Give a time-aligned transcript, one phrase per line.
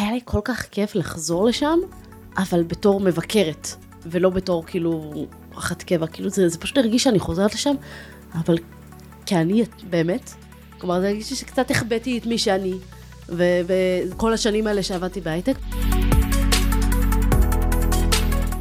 [0.00, 1.78] היה לי כל כך כיף לחזור לשם,
[2.36, 3.68] אבל בתור מבקרת,
[4.02, 5.12] ולא בתור כאילו
[5.54, 7.74] אחת קבע, כאילו זה, זה פשוט הרגיש שאני חוזרת לשם,
[8.34, 8.58] אבל
[9.26, 10.30] כאני באמת.
[10.78, 12.74] כלומר, זה הרגיש לי שקצת החבאתי את מי שאני,
[13.28, 15.56] וכל השנים האלה שעבדתי בהייטק.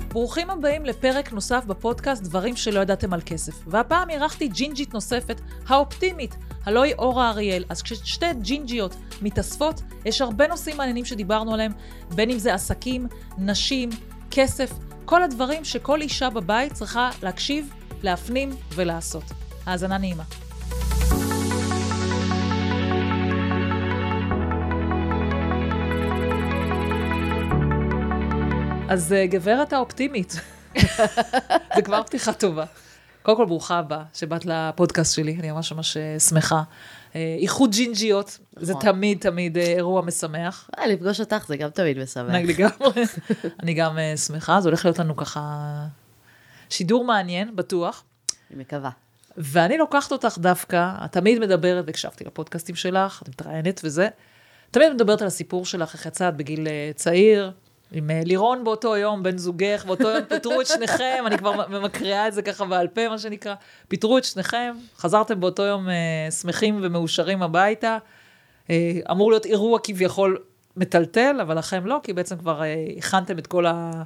[0.10, 3.54] ברוכים הבאים לפרק נוסף בפודקאסט דברים שלא ידעתם על כסף.
[3.68, 6.36] והפעם אירחתי ג'ינג'ית נוספת, האופטימית,
[6.66, 7.64] הלוא היא אורה אריאל.
[7.70, 11.72] אז כששתי ג'ינג'יות מתאספות, יש הרבה נושאים מעניינים שדיברנו עליהם,
[12.16, 13.90] בין אם זה עסקים, נשים,
[14.32, 14.72] כסף,
[15.06, 17.74] כל הדברים שכל אישה בבית צריכה להקשיב,
[18.04, 19.24] להפנים ולעשות.
[19.66, 20.24] האזנה נעימה.
[28.90, 30.36] אז אה, גברת האופטימית,
[31.76, 32.66] זה כבר פתיחה טובה.
[33.30, 36.64] קודם כל, ברוכה הבאה שבאת לפודקאסט שלי, אני ממש ממש אה, שמחה.
[37.16, 38.92] אה, איחוד ג'ינג'יות, זה נכון.
[38.92, 40.70] תמיד תמיד אירוע משמח.
[40.88, 42.36] לפגוש אותך זה גם תמיד משמח.
[42.36, 43.04] לגמרי.
[43.64, 45.66] אני גם שמחה, זה הולך להיות לנו ככה
[46.70, 48.04] שידור מעניין, בטוח.
[48.52, 48.90] אני מקווה.
[49.38, 54.08] ואני לוקחת אותך דווקא, את תמיד מדברת, והקשבתי לפודקאסטים שלך, את מתראיינת וזה,
[54.72, 57.52] תמיד מדברת על הסיפור שלך, איך יצאת בגיל צעיר,
[57.92, 62.28] עם אה, לירון באותו יום, בן זוגך, באותו יום פיטרו את שניכם, אני כבר מקריאה
[62.28, 63.56] את זה ככה בעל פה, מה שנקרא.
[63.88, 67.98] פיטרו את שניכם, חזרתם באותו יום אה, שמחים ומאושרים הביתה.
[68.70, 70.38] אה, אמור להיות אירוע כביכול
[70.78, 74.04] מטלטל, אבל לכם לא, כי בעצם כבר אה, הכנתם את כל ה...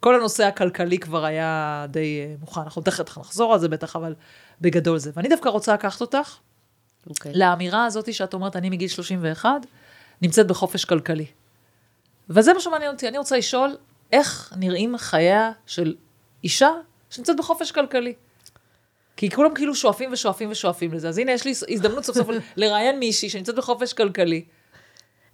[0.00, 2.60] כל הנושא הכלכלי כבר היה די אה, מוכן.
[2.60, 4.14] אנחנו תכף נחזור על זה בטח, אבל
[4.60, 5.10] בגדול זה.
[5.16, 7.10] ואני דווקא רוצה לקחת אותך okay.
[7.10, 7.32] אוקיי.
[7.34, 9.50] לאמירה הזאת שאת אומרת, אני מגיל 31,
[10.22, 11.26] נמצאת בחופש כלכלי.
[12.30, 13.76] וזה מה שמעניין אותי, אני רוצה לשאול,
[14.12, 15.94] איך נראים חייה של
[16.44, 16.70] אישה
[17.10, 18.14] שנמצאת בחופש כלכלי?
[19.16, 22.98] כי כולם כאילו שואפים ושואפים ושואפים לזה, אז הנה יש לי הזדמנות סוף סוף לראיין
[22.98, 24.44] מישהי שנמצאת בחופש כלכלי.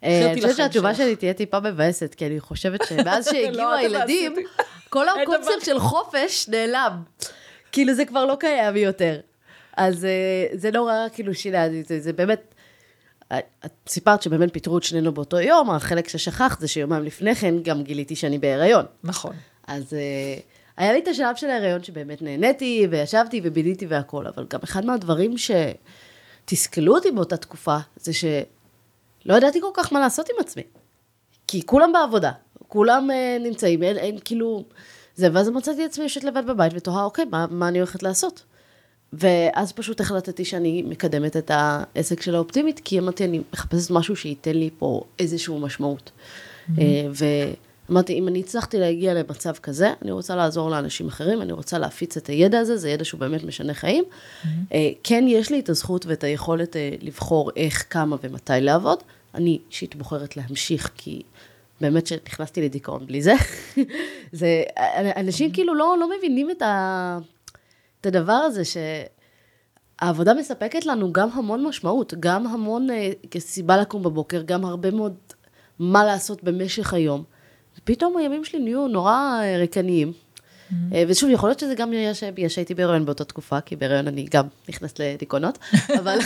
[0.04, 4.34] אה, אני חושבת שהתשובה שלי תהיה טיפה מבאסת, כי אני חושבת שמאז לא, שהגיעו הילדים,
[4.88, 7.02] כל הקונספט של חופש נעלם.
[7.72, 9.20] כאילו זה כבר לא קיים יותר.
[9.76, 11.66] אז אה, זה רע, כאילו שינה,
[11.98, 12.49] זה באמת,
[13.38, 17.82] את סיפרת שבאמת פיטרו את שנינו באותו יום, החלק ששכחת זה שיומיים לפני כן גם
[17.82, 18.84] גיליתי שאני בהיריון.
[19.04, 19.34] נכון.
[19.66, 19.96] אז uh,
[20.76, 25.34] היה לי את השלב של ההיריון שבאמת נהניתי, וישבתי וביליתי והכול, אבל גם אחד מהדברים
[25.38, 30.62] שתסכלו אותי באותה תקופה, זה שלא ידעתי כל כך מה לעשות עם עצמי.
[31.46, 32.32] כי כולם בעבודה,
[32.68, 34.64] כולם uh, נמצאים, אין, אין כאילו...
[35.14, 38.42] זה, ואז מצאתי את עצמי יושבת לבד בבית ותוהה, אוקיי, מה, מה אני הולכת לעשות?
[39.12, 44.54] ואז פשוט החלטתי שאני מקדמת את העסק של האופטימית, כי אמרתי, אני מחפשת משהו שייתן
[44.54, 46.10] לי פה איזושהי משמעות.
[46.10, 46.80] Mm-hmm.
[47.88, 52.16] ואמרתי, אם אני הצלחתי להגיע למצב כזה, אני רוצה לעזור לאנשים אחרים, אני רוצה להפיץ
[52.16, 54.04] את הידע הזה, זה ידע שהוא באמת משנה חיים.
[54.04, 54.46] Mm-hmm.
[55.04, 58.98] כן, יש לי את הזכות ואת היכולת אה, לבחור איך, כמה ומתי לעבוד.
[59.34, 61.22] אני אישית בוחרת להמשיך, כי
[61.80, 63.34] באמת שנכנסתי לדיכאון בלי זה.
[64.32, 64.62] זה,
[65.16, 67.18] אנשים כאילו לא, לא מבינים את ה...
[68.00, 74.42] את הדבר הזה שהעבודה מספקת לנו גם המון משמעות, גם המון אה, כסיבה לקום בבוקר,
[74.42, 75.14] גם הרבה מאוד
[75.78, 77.24] מה לעשות במשך היום.
[77.78, 80.12] ופתאום הימים שלי נהיו נורא אה, ריקניים.
[80.70, 80.94] Mm-hmm.
[80.94, 81.90] אה, ושוב, יכול להיות שזה גם
[82.34, 85.58] בגלל שהייתי בהיריון באותה תקופה, כי בהיריון אני גם נכנסת לדיכאונות,
[86.00, 86.18] אבל...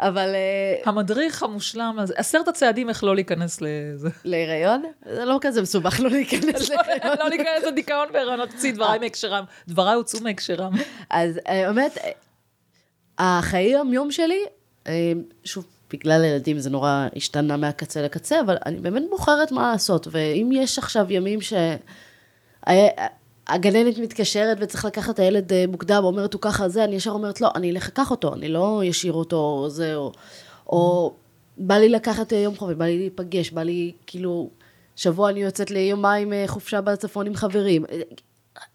[0.00, 0.34] אבל...
[0.34, 4.08] אה, המדריך המושלם, עשרת הצעדים איך לא להיכנס לזה.
[4.24, 4.82] להיריון?
[5.14, 7.18] זה לא כזה מסובך לא להיכנס לא, להיריון.
[7.18, 9.44] לא להיכנס לדיכאון בהיריון, תוציא דבריי מהקשרם.
[9.68, 10.72] דבריי הוצאו מהקשרם.
[11.10, 11.98] אז באמת,
[13.18, 14.40] החיי היום-יום שלי,
[15.44, 20.50] שוב, בגלל הילדים זה נורא השתנה מהקצה לקצה, אבל אני באמת בוחרת מה לעשות, ואם
[20.52, 21.52] יש עכשיו ימים ש...
[23.48, 27.40] הגננת מתקשרת וצריך לקחת את הילד אה, מוקדם, אומרת הוא ככה זה, אני ישר אומרת
[27.40, 30.12] לא, אני אלך לקח אותו, אני לא אשאיר אותו או זה, או,
[30.66, 31.14] או
[31.58, 34.50] בא לי לקחת אה, יום חופש, בא לי להיפגש, בא לי כאילו,
[34.96, 37.84] שבוע אני יוצאת ליומיים אה, חופשה בצפון עם חברים.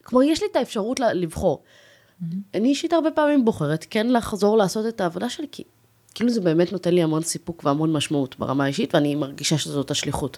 [0.04, 1.64] כלומר, יש לי את האפשרות לבחור.
[1.64, 2.36] Mm-hmm.
[2.54, 5.64] אני אישית הרבה פעמים בוחרת כן לחזור לעשות את העבודה שלי, כי
[6.16, 10.38] כאילו זה באמת נותן לי המון סיפוק והמון משמעות ברמה האישית, ואני מרגישה שזאת השליחות.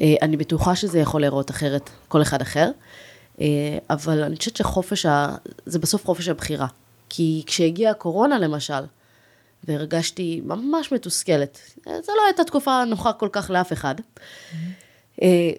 [0.00, 2.70] אני בטוחה שזה יכול להיראות אחרת, כל אחד אחר.
[3.40, 5.36] אה, אבל אני חושבת שחופש, ה...
[5.66, 6.66] זה בסוף חופש הבחירה.
[7.08, 8.84] כי כשהגיעה הקורונה למשל,
[9.64, 13.94] והרגשתי ממש מתוסכלת, אה, זו לא הייתה תקופה נוחה כל כך לאף אחד.
[15.22, 15.54] אני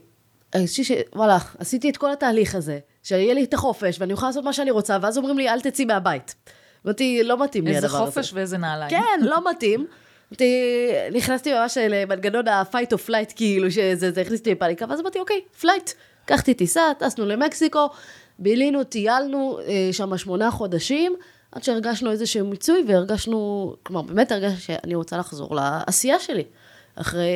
[0.56, 4.44] אה, חושבת שוואלה, עשיתי את כל התהליך הזה, שיהיה לי את החופש ואני אוכל לעשות
[4.44, 6.36] מה שאני רוצה, ואז אומרים לי, אל תצאי מהבית.
[6.86, 7.98] אמרתי, לא מתאים לי הדבר הזה.
[7.98, 8.90] איזה חופש ואיזה נעליים.
[8.90, 9.88] כן, לא מתאים.
[11.14, 15.92] נכנסתי ממש למנגנון ה-fight or flight, כאילו, שזה הכניס אותי לפאניקה, ואז אמרתי, אוקיי, flight.
[16.24, 17.90] לקחתי טיסה, טסנו למקסיקו,
[18.40, 21.16] בילינו, טיילנו אה, שם שמונה חודשים,
[21.52, 26.44] עד שהרגשנו איזשהו מיצוי והרגשנו, כלומר, באמת הרגשתי שאני רוצה לחזור לעשייה שלי.
[26.96, 27.30] אחרי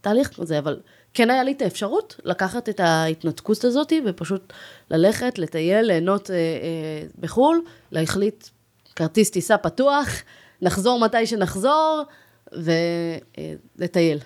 [0.00, 0.80] תהליך כזה, אבל
[1.14, 4.52] כן היה לי את האפשרות לקחת את ההתנתקות הזאת ופשוט
[4.90, 8.46] ללכת, לטייל, ליהנות אה, אה, בחו"ל, להחליט
[9.00, 10.08] כרטיס טיסה פתוח,
[10.62, 12.02] נחזור מתי שנחזור,
[12.52, 14.18] ולטייל.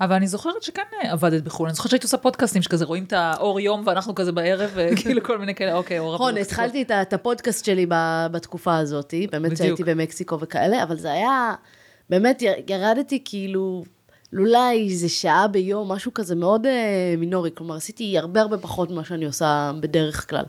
[0.00, 3.12] אבל אני זוכרת שכן אה, עבדת בחו"ל, אני זוכרת שהיית עושה פודקאסטים שכזה רואים את
[3.12, 7.64] האור יום ואנחנו כזה בערב, וכאילו כל מיני כאלה, אוקיי, אור נכון, התחלתי את, הפודקאסט
[7.64, 7.86] שלי
[8.30, 11.54] בתקופה הזאת, באמת שהייתי במקסיקו וכאלה, אבל זה היה,
[12.10, 13.84] באמת ירדתי כאילו,
[14.32, 19.04] אולי איזה שעה ביום, משהו כזה מאוד אה, מינורי, כלומר עשיתי הרבה הרבה פחות ממה
[19.04, 20.44] שאני עושה בדרך כלל.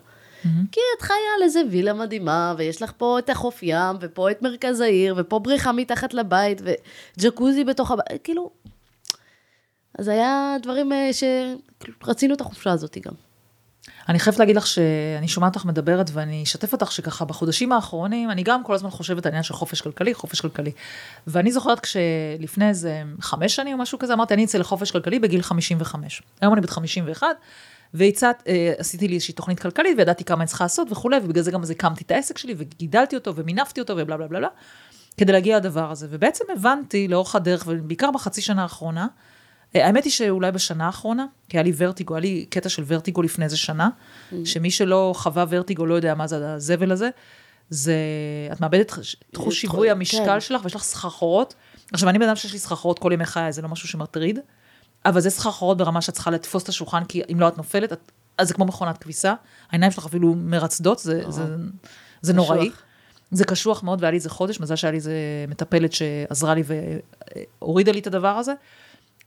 [0.47, 0.71] Mm-hmm.
[0.71, 4.41] כי את חיה על איזה וילה מדהימה, ויש לך פה את החוף ים, ופה את
[4.41, 8.51] מרכז העיר, ופה בריכה מתחת לבית, וג'קוזי בתוך הבית, כאילו,
[9.99, 13.13] אז היה דברים אה, שרצינו את החופשה הזאת גם.
[14.09, 18.43] אני חייבת להגיד לך שאני שומעת אותך מדברת ואני אשתף אותך שככה בחודשים האחרונים, אני
[18.43, 20.71] גם כל הזמן חושבת על העניין של חופש כלכלי, חופש כלכלי.
[21.27, 25.41] ואני זוכרת כשלפני איזה חמש שנים או משהו כזה, אמרתי, אני אצא לחופש כלכלי בגיל
[25.41, 26.21] 55.
[26.41, 27.27] היום אני בת 51,
[27.93, 31.51] והצעת, אה, עשיתי לי איזושהי תוכנית כלכלית וידעתי כמה אני צריכה לעשות וכולי, ובגלל זה
[31.51, 34.49] גם אז הקמתי את העסק שלי וגידלתי אותו ומינפתי אותו ובלה בלה בלה בלה,
[35.17, 36.07] כדי להגיע לדבר הזה.
[36.09, 39.07] ובעצם הבנתי לאורך הדרך, ובעיקר בחצי שנה האחרונה,
[39.75, 43.21] אה, האמת היא שאולי בשנה האחרונה, כי היה לי ורטיגו, היה לי קטע של ורטיגו
[43.21, 44.35] לפני איזה שנה, mm.
[44.45, 47.09] שמי שלא חווה ורטיגו לא יודע מה זה הזבל הזה,
[47.69, 47.95] זה,
[48.51, 48.93] את מאבדת
[49.31, 50.39] תחוש שיווי המשקל כן.
[50.39, 51.53] שלך ויש לך סחרחורות.
[51.93, 54.39] עכשיו, אני בן אדם שיש לי סחרחורות כל ימי חיי, זה לא משהו שמטריד,
[55.05, 58.11] אבל זה סחרחורות ברמה שאת צריכה לתפוס את השולחן, כי אם לא את נופלת, את,
[58.37, 59.33] אז זה כמו מכונת כביסה,
[59.71, 61.55] העיניים שלך אפילו מרצדות, זה, זה, זה,
[62.21, 62.71] זה נוראי.
[63.31, 65.13] זה קשוח מאוד, והיה לי איזה חודש, מזל שהיה לי איזה
[65.47, 66.63] מטפלת שעזרה לי
[67.61, 68.53] והורידה לי את הדבר הזה.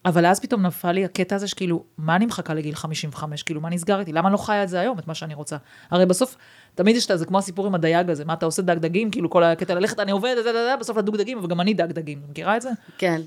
[0.05, 3.43] אבל אז פתאום נפל לי הקטע הזה שכאילו, מה אני מחכה לגיל 55?
[3.43, 4.13] כאילו, מה נסגר איתי?
[4.13, 5.57] למה אני לא חיה את זה היום, את מה שאני רוצה?
[5.91, 6.37] הרי בסוף,
[6.75, 9.11] תמיד יש את זה, כמו הסיפור עם הדייג הזה, מה אתה עושה דג דגים?
[9.11, 10.37] כאילו, כל הקטע ללכת, אני עובד,
[10.81, 12.71] בסוף לדוג דגים, אבל גם אני דג דגים, מכירה את זה?
[12.99, 13.21] כן.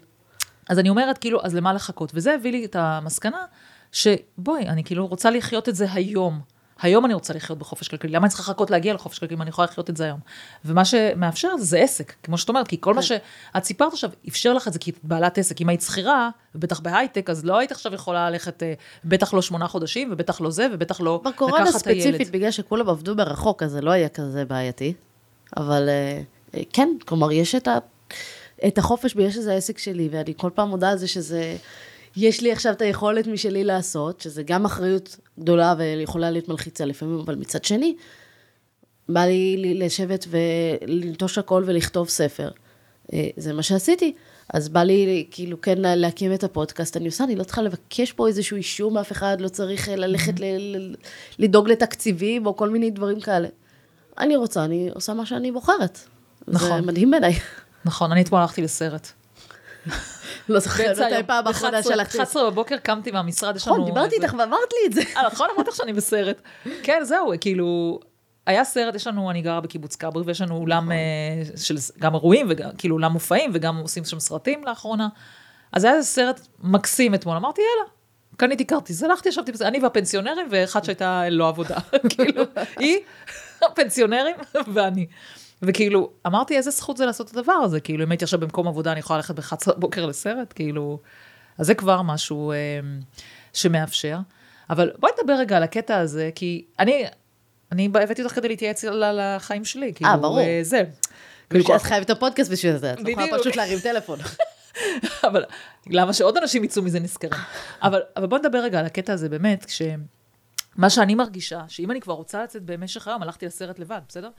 [0.70, 2.12] אז אני אומרת, כאילו, אז למה לחכות?
[2.14, 3.46] וזה הביא לי את המסקנה,
[3.92, 6.40] שבואי, אני כאילו רוצה לחיות את זה היום.
[6.82, 9.50] היום אני רוצה לחיות בחופש כלכלי, למה אני צריכה לחכות להגיע לחופש כלכלי אם אני
[9.50, 10.20] יכולה לחיות את זה היום?
[10.66, 13.08] ומה שמאפשר זה זה עסק, כמו שאת אומרת, כי כל מה כן.
[13.08, 15.62] שאת סיפרת עכשיו, אפשר לך את זה כי את בעלת עסק.
[15.62, 18.74] אם היית שכירה, ובטח בהייטק, אז לא היית עכשיו יכולה ללכת, אה,
[19.06, 21.54] בטח לא שמונה חודשים, ובטח לא זה, ובטח לא לקחת את הילד.
[21.54, 24.94] בקורונה ספציפית, בגלל שכולם עבדו מרחוק, אז זה לא היה כזה בעייתי.
[25.58, 26.22] אבל אה,
[26.56, 27.78] אה, כן, כלומר, יש את, ה,
[28.68, 31.56] את החופש ויש איזה עסק שלי, ואני כל פעם מודה על זה שזה...
[32.16, 37.20] יש לי עכשיו את היכולת משלי לעשות, שזה גם אחריות גדולה ויכולה להיות מלחיצה לפעמים,
[37.20, 37.96] אבל מצד שני,
[39.10, 42.50] בא לי לשבת ולנטוש הכל ולכתוב ספר.
[43.14, 44.14] אה, זה מה שעשיתי.
[44.54, 48.28] אז בא לי כאילו כן להקים את הפודקאסט, אני עושה, אני לא צריכה לבקש פה
[48.28, 50.34] איזשהו אישור מאף אחד, לא צריך אה, ללכת
[51.40, 53.48] לדאוג לתקציבים או כל מיני דברים כאלה.
[54.20, 56.00] אני רוצה, אני עושה מה שאני בוחרת.
[56.48, 56.82] נכון.
[56.82, 57.34] זה מדהים בעיניי.
[57.86, 59.08] נכון, אני אתמול הלכתי לסרט.
[60.50, 62.18] לא זוכרת מתי פעם אחרונה שלחתי.
[62.18, 63.78] ב-11 בבוקר קמתי מהמשרד, יש לנו...
[63.78, 65.02] נכון, דיברתי איתך ואמרת לי את זה.
[65.18, 66.42] אה, נכון, אמרתי לך שאני בסרט.
[66.84, 68.00] כן, זהו, כאילו,
[68.46, 70.92] היה סרט, יש לנו, אני גרה בקיבוץ כברי, ויש לנו אולם נכון.
[70.92, 75.08] אה, של גם אירועים, וכאילו אולם מופעים, וגם עושים שם סרטים לאחרונה.
[75.72, 77.90] אז היה איזה סרט מקסים אתמול, אמרתי, יאללה,
[78.38, 81.78] קניתי כרטיס, הלכתי, ישבתי בזה, אני והפנסיונרים, ואחד שהייתה לא עבודה.
[82.10, 82.44] כאילו,
[82.80, 82.98] היא,
[83.62, 84.36] הפנסיונרים,
[84.74, 85.06] ואני.
[85.64, 87.80] וכאילו, אמרתי, איזה זכות זה לעשות את הדבר הזה?
[87.80, 90.54] כאילו, אם הייתי עכשיו במקום עבודה, אני יכולה ללכת ב-11 בבוקר לסרט?
[90.56, 91.00] כאילו,
[91.58, 92.58] אז זה כבר משהו אה,
[93.54, 94.18] שמאפשר.
[94.70, 97.06] אבל בואי נדבר רגע על הקטע הזה, כי אני,
[97.72, 100.40] אני הבאתי אותך כדי להתייעץ על החיים שלי, כאילו, 아, ברור.
[100.40, 100.84] אה, זה.
[101.50, 104.20] כאילו, שאת חייבת את הפודקאסט בשביל זה, את לא יכולה פשוט להרים טלפון.
[105.28, 105.44] אבל
[105.88, 107.42] למה שעוד אנשים יצאו מזה נזכרים?
[107.84, 112.14] אבל, אבל בוא נדבר רגע על הקטע הזה באמת, כשמה שאני מרגישה, שאם אני כבר
[112.14, 114.30] רוצה לצאת במשך היום, הלכתי לסרט לבד, בסדר?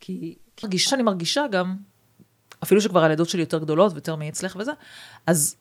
[0.00, 1.76] כי מרגישה שאני מרגישה גם,
[2.62, 4.72] אפילו שכבר הילדות שלי יותר גדולות ויותר מאצלך וזה,
[5.26, 5.56] אז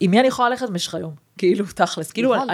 [0.00, 1.14] עם מי אני יכולה ללכת במשך היום?
[1.38, 2.12] כאילו, תכלס.
[2.12, 2.48] כאילו, נכון.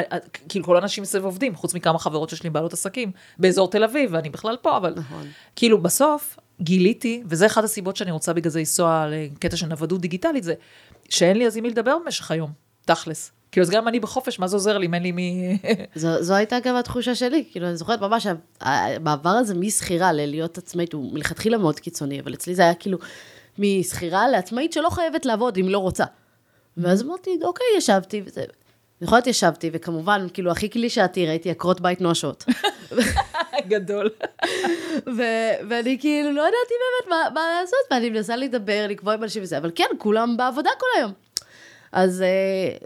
[0.49, 4.11] כאילו, כל האנשים מסביב עובדים, חוץ מכמה חברות שיש לי בעלות עסקים באזור תל אביב,
[4.13, 5.27] ואני בכלל פה, אבל נכון.
[5.57, 10.45] כאילו, בסוף גיליתי, וזה אחת הסיבות שאני רוצה בגלל זה לנסוע לקטע של נוודות דיגיטלית,
[10.45, 10.55] זה
[11.09, 12.53] שאין לי אז עם מי לדבר במשך היום,
[12.85, 13.33] תכלס.
[13.55, 15.59] כאילו, אז גם אני בחופש, מה זה עוזר לי אם אין לי מי...
[15.95, 18.27] זו, זו הייתה גם התחושה שלי, כאילו, אני זוכרת ממש,
[18.61, 22.99] המעבר הזה משכירה ללהיות עצמאית הוא מלכתחילה מאוד קיצוני, אבל אצלי זה היה כאילו
[23.59, 26.05] משכירה לעצמאית שלא חייבת לעבוד אם לא רוצה.
[26.77, 28.41] ואז אמרתי, אוקיי, ישבתי, וזה...
[28.41, 32.45] אני יכולה להיות ישבתי, וכמובן, כאילו, הכי קלישאתי, ראיתי עקרות בית נואשות.
[33.69, 34.11] גדול.
[35.17, 39.43] ו- ואני כאילו לא ידעתי באמת מה, מה לעשות, ואני מנסה לדבר, לקבוע עם אנשים
[39.43, 41.24] וזה, אבל כן, כולם בעבודה כל היום.
[41.95, 42.25] אז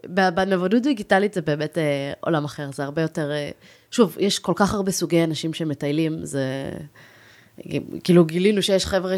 [0.05, 1.81] אה, בנוודות דיגיטלית זה באמת אה,
[2.21, 3.31] עולם אחר, זה הרבה יותר...
[3.31, 3.55] אה,
[3.91, 6.73] שוב, יש כל כך הרבה סוגי אנשים שמטיילים, זה...
[8.05, 9.17] כאילו גילינו שיש חבר'ה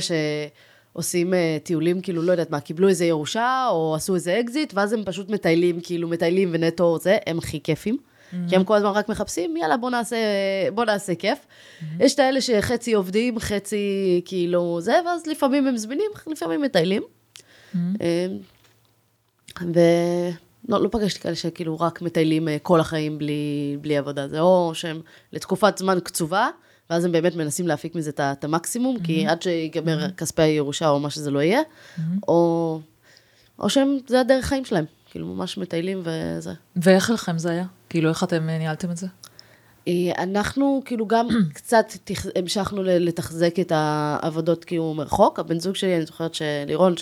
[0.92, 4.92] עושים אה, טיולים, כאילו, לא יודעת מה, קיבלו איזה ירושה, או עשו איזה אקזיט, ואז
[4.92, 7.96] הם פשוט מטיילים, כאילו, מטיילים ונטו זה, הם הכי כיפים.
[8.48, 10.16] כי הם כל הזמן רק מחפשים, יאללה, בוא נעשה,
[10.74, 11.38] בוא נעשה כיף.
[12.00, 17.02] יש את האלה שחצי עובדים, חצי כאילו זה, ואז לפעמים הם זמינים, לפעמים מטיילים.
[19.60, 24.28] ולא לא פגשתי כאלה שכאילו רק מטיילים אה, כל החיים בלי, בלי עבודה.
[24.28, 25.00] זה או שהם
[25.32, 26.48] לתקופת זמן קצובה,
[26.90, 31.00] ואז הם באמת מנסים להפיק מזה את את המקסימום, כי עד שיגמר כספי הירושה או
[31.00, 31.60] מה שזה לא יהיה,
[32.28, 32.80] או,
[33.58, 34.84] או שהם, זה הדרך חיים שלהם.
[35.10, 36.52] כאילו, ממש מטיילים וזה.
[36.76, 37.64] ואיך לכם זה היה?
[37.88, 39.06] כאילו, איך אתם אה, ניהלתם את זה?
[39.88, 42.26] אה, אנחנו כאילו גם קצת תח...
[42.36, 45.38] המשכנו לתחזק את העבודות כאילו מרחוק.
[45.38, 46.94] הבן זוג שלי, אני זוכרת שלירון,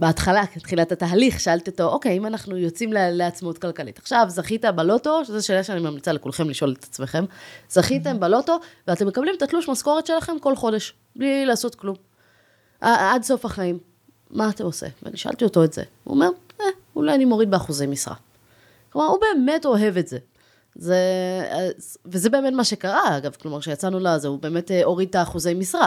[0.00, 5.46] שבהתחלה, תחילת התהליך, שאלתי אותו, אוקיי, אם אנחנו יוצאים לעצמאות כלכלית, עכשיו זכית בלוטו, שזו
[5.46, 7.24] שאלה שאני ממליצה לכולכם לשאול את עצמכם,
[7.70, 11.96] זכיתם בלוטו, ואתם מקבלים את התלוש משכורת שלכם כל חודש, בלי לעשות כלום.
[12.80, 13.78] עד סוף החיים.
[14.30, 14.86] מה אתה עושה?
[15.02, 15.82] ואני שאלתי אותו את זה.
[16.04, 16.28] הוא אומר,
[16.60, 16.66] אה,
[16.96, 18.14] אולי אני מוריד באחוזי משרה.
[18.90, 20.18] כלומר, הוא באמת אוהב את זה.
[20.74, 20.96] זה,
[22.06, 25.86] וזה באמת מה שקרה, אגב, כלומר, כשיצאנו לזה, הוא באמת אה, הוריד את האחוזי משרה.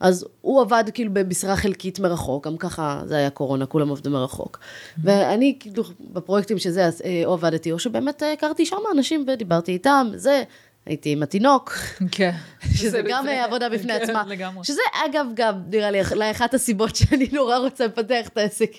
[0.00, 4.58] אז הוא עבד כאילו במשרה חלקית מרחוק, גם ככה זה היה קורונה, כולם עובדים מרחוק.
[5.02, 9.72] ואני כאילו בפרויקטים שזה, אז, אה, או עבדתי, או שבאמת אה, הכרתי שם אנשים ודיברתי
[9.72, 10.42] איתם, זה,
[10.86, 11.72] הייתי עם התינוק.
[12.16, 12.30] כן.
[12.74, 14.24] שזה גם אה, עבודה בפני כן, עצמה.
[14.26, 14.64] לגמרי.
[14.64, 18.70] שזה אגב גם, נראה לי, לאחת הסיבות שאני נורא רוצה לפתח את העסק.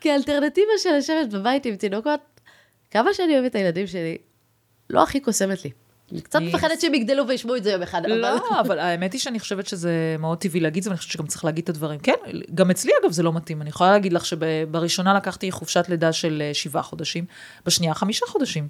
[0.00, 2.20] כי האלטרנטיבה של לשבת בבית עם תינוקות,
[2.90, 4.18] כמה שאני אוהבת את הילדים שלי,
[4.90, 5.70] לא הכי קוסמת לי.
[6.12, 8.02] אני קצת מפחדת שהם יגדלו וישמעו את זה יום אחד.
[8.06, 11.26] לא, אבל האמת היא שאני חושבת שזה מאוד טבעי להגיד את זה, ואני חושבת שגם
[11.26, 12.00] צריך להגיד את הדברים.
[12.00, 12.12] כן,
[12.54, 13.62] גם אצלי אגב זה לא מתאים.
[13.62, 17.24] אני יכולה להגיד לך שבראשונה לקחתי חופשת לידה של אה, שבעה חודשים,
[17.66, 18.68] בשנייה חמישה חודשים.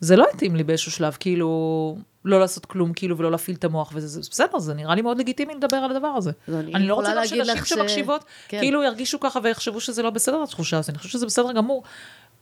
[0.00, 3.92] זה לא התאים לי באיזשהו שלב, כאילו, לא לעשות כלום, כאילו, ולא להפעיל את המוח,
[3.94, 6.30] וזה זה בסדר, זה נראה לי מאוד לגיטימי לדבר על הדבר הזה.
[6.48, 8.58] אז אני לא רוצה להגיד שנשים לך ש- שמקשיבות, כן.
[8.58, 10.90] כאילו ירגישו ככה ויחשבו שזה לא בסדר, התחושה הזאת.
[10.90, 11.82] אני חושבת שזה בסדר גמור.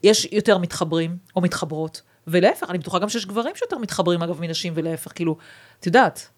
[0.03, 4.73] יש יותר מתחברים או מתחברות, ולהפך, אני בטוחה גם שיש גברים שיותר מתחברים, אגב, מנשים,
[4.75, 5.37] ולהפך, כאילו,
[5.79, 6.29] את יודעת.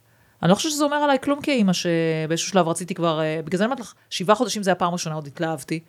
[0.43, 3.63] אני לא חושבת שזה אומר עליי כלום כאימא, שבאיזשהו שלב רציתי כבר, אה, בגלל זה
[3.63, 5.79] אני אומרת לך, שבעה חודשים זה הפעם הראשונה, עוד התלהבתי.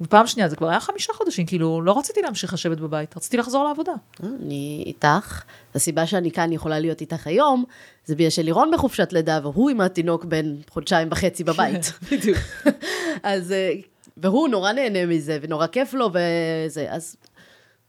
[0.00, 3.64] ופעם שנייה, זה כבר היה חמישה חודשים, כאילו, לא רציתי להמשיך לשבת בבית, רציתי לחזור
[3.64, 3.92] לעבודה.
[4.22, 5.42] אני איתך.
[5.74, 7.64] הסיבה שאני כאן יכולה להיות איתך היום,
[8.06, 11.92] זה בגלל שלירון בחופשת לידה, והוא עם התינוק בן חודשיים וחצי בבית.
[12.12, 12.38] בדיוק.
[13.22, 13.72] אז, אה,
[14.16, 17.16] והוא נורא נהנה מזה, ונורא כיף לו, וזה, אז,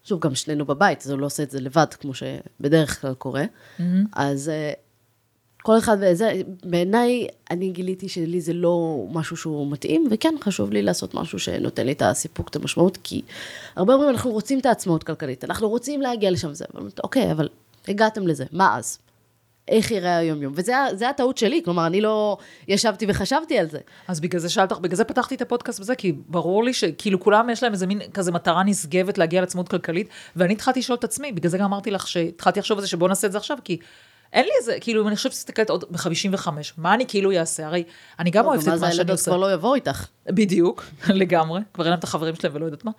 [0.04, 3.44] שוב, גם שנינו בבית, אז הוא לא עושה את זה לבד, כמו שבדרך כלל קורה.
[4.14, 4.72] אז אה,
[5.62, 10.82] כל אחד וזה, בעיניי, אני גיליתי שלי זה לא משהו שהוא מתאים, וכן, חשוב לי
[10.82, 13.22] לעשות משהו שנותן לי את הסיפוק, את המשמעות, כי
[13.76, 17.50] הרבה אומרים, אנחנו רוצים את העצמאות כלכלית, אנחנו רוצים להגיע לשם זה, אבל אוקיי, אבל
[17.88, 18.98] הגעתם לזה, מה אז?
[19.68, 20.54] איך יראה היום-יום?
[20.56, 23.80] וזה הטעות שלי, כלומר, אני לא ישבתי וחשבתי על זה.
[24.08, 27.50] אז בגלל זה שאלת, בגלל זה פתחתי את הפודקאסט בזה, כי ברור לי שכאילו כולם
[27.50, 31.32] יש להם איזה מין כזה מטרה נשגבת להגיע לעצמאות כלכלית, ואני התחלתי לשאול את עצמי,
[31.32, 33.78] בגלל זה גם אמרתי לך שהתחלתי לחשוב על זה שבוא נעשה את זה עכשיו, כי
[34.34, 37.66] אין לי איזה, כאילו, אם אני חושבת שתסתכלת עוד ב-55, מה אני כאילו אעשה?
[37.66, 37.84] הרי
[38.20, 39.32] אני גם אוהבת את מה שאני הילדות עושה.
[39.32, 40.06] כבר לא יבואו איתך.
[40.26, 42.92] בדיוק, לגמרי, כבר אין להם את החברים שלהם ולא יודעת מה.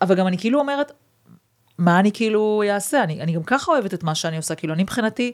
[0.00, 0.92] אבל גם אני כאילו אומרת,
[1.78, 3.02] מה אני כאילו אעשה?
[3.02, 5.32] אני, אני גם ככה אוהבת את מה שאני עושה, כאילו אני מבחינתי,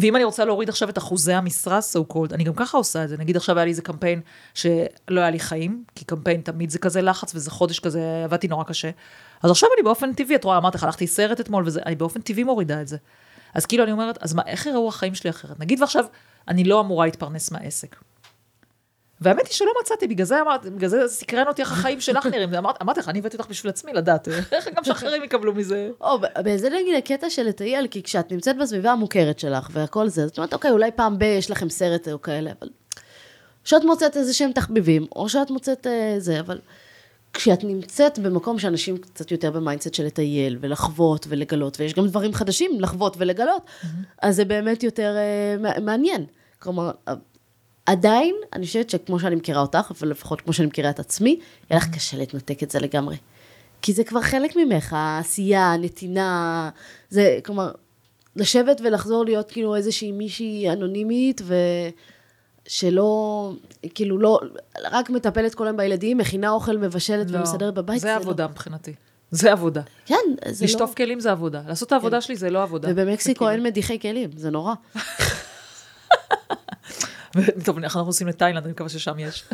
[0.00, 3.08] ואם אני רוצה להוריד עכשיו את אחוזי המשרה, so called, אני גם ככה עושה את
[3.08, 3.16] זה.
[3.16, 4.20] נגיד עכשיו היה לי איזה קמפיין
[4.54, 8.64] שלא היה לי חיים, כי קמפיין תמיד זה כזה לחץ וזה חודש כזה, עבדתי נורא
[8.64, 8.90] קשה.
[9.42, 12.20] אז עכשיו אני באופן טבעי, את רואה, אמרתי לך, הלכתי סרט אתמול וזה, אני באופן
[12.20, 12.96] טבעי מורידה את זה.
[13.54, 15.60] אז כאילו אני אומרת, אז מה, איך יראו החיים שלי אחרת?
[15.60, 16.04] נגיד ועכשיו,
[16.48, 17.96] אני לא אמורה להתפרנס מהעסק.
[19.24, 22.54] והאמת היא שלא מצאתי, בגלל זה אמרתי, בגלל זה סקרן אותי איך החיים שלך נראים.
[22.54, 25.90] אמרת- אמרתי לך, אני הבאתי אותך בשביל עצמי לדעת, איך גם שאחרים יקבלו מזה.
[26.00, 26.08] או,
[26.44, 30.38] בזה נגיד הקטע של לטייל, כי כשאת נמצאת בסביבה המוכרת שלך והכל זה, אז את
[30.38, 32.68] אומרת, אוקיי, אולי פעם ב- יש לכם סרט או כאלה, אבל...
[33.64, 36.58] שאת מוצאת איזה שהם תחביבים, או שאת מוצאת אה, זה, אבל
[37.32, 42.34] כשאת נמצאת במקום שאנשים קצת יותר ב mindset של לטייל ולחוות ולגלות, ויש גם דברים
[42.34, 43.62] חדשים לחוות ולגלות,
[44.22, 45.16] אז זה באמת יותר
[45.58, 46.24] מע- מעניין.
[46.58, 47.14] כלומר, אה,
[47.86, 51.80] עדיין, אני חושבת שכמו שאני מכירה אותך, אבל לפחות כמו שאני מכירה את עצמי, יהיה
[51.80, 53.16] לך קשה להתנתק את זה לגמרי.
[53.82, 56.70] כי זה כבר חלק ממך, העשייה, הנתינה,
[57.10, 57.70] זה, כלומר,
[58.36, 61.40] לשבת ולחזור להיות כאילו איזושהי מישהי אנונימית,
[62.66, 63.52] ושלא,
[63.94, 64.40] כאילו לא,
[64.90, 68.14] רק מטפלת כל היום בילדים, מכינה אוכל, מבשלת ומסדרת בבית, זה לא.
[68.14, 68.92] עבודה מבחינתי.
[69.30, 69.82] זה עבודה.
[70.06, 70.14] כן,
[70.48, 70.70] זה לא.
[70.70, 71.62] לשטוף כלים זה עבודה.
[71.68, 72.88] לעשות את העבודה שלי זה לא עבודה.
[72.90, 74.74] ובמקסיקו זה אין מדיחי כלים, זה נורא.
[77.64, 79.44] טוב, אנחנו נוסעים לתאילנד, אני מקווה ששם יש.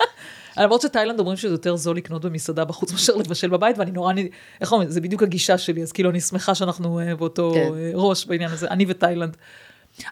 [0.56, 4.12] למרות שתאילנד אומרים שזה יותר זול לקנות במסעדה בחוץ מאשר לבשל בבית, ואני נורא,
[4.60, 7.74] איך אומרים, זה בדיוק הגישה שלי, אז כאילו אני שמחה שאנחנו אה, באותו כן.
[7.76, 9.36] אה, ראש בעניין הזה, אני ותאילנד.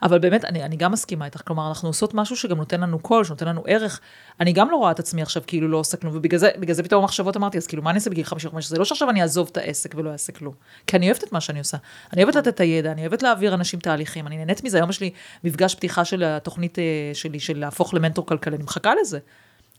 [0.03, 3.25] אבל באמת, אני, אני גם מסכימה איתך, כלומר, אנחנו עושות משהו שגם נותן לנו קול,
[3.25, 4.01] שנותן לנו ערך.
[4.41, 7.03] אני גם לא רואה את עצמי עכשיו כאילו לא עושה כלום, ובגלל זה, זה פתאום
[7.03, 8.67] המחשבות אמרתי, אז כאילו, מה אני אעשה בגיל 55?
[8.67, 10.55] זה לא שעכשיו אני אעזוב את העסק ולא אעשה כלום.
[10.87, 11.77] כי אני אוהבת את מה שאני עושה.
[12.13, 14.77] אני אוהבת לתת את הידע, אני אוהבת להעביר אנשים תהליכים, אני נהנית מזה.
[14.77, 15.11] היום יש לי
[15.45, 16.85] מפגש פתיחה של התוכנית אה,
[17.15, 19.19] שלי, של להפוך למנטור כלכלי, אני מחכה לזה.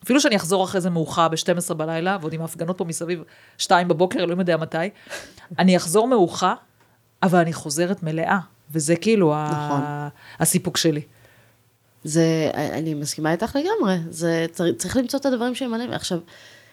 [0.04, 3.24] אפילו שאני אחזור אחרי זה מאוחר ב-12 בלילה, ועוד עם ההפגנות פה מסביב
[3.58, 4.78] 2 בבוקר, אלוהים יודע מתי,
[5.60, 6.54] אני אחזור מאוחר,
[7.24, 8.40] אבל אני חוזרת מלאה,
[8.72, 9.82] וזה כאילו נכון.
[9.82, 10.10] ה...
[10.40, 11.02] הסיפוק שלי.
[12.04, 15.96] זה, אני מסכימה איתך לגמרי, זה, צריך, צריך למצוא את הדברים שהם מעניינים.
[15.96, 16.20] עכשיו,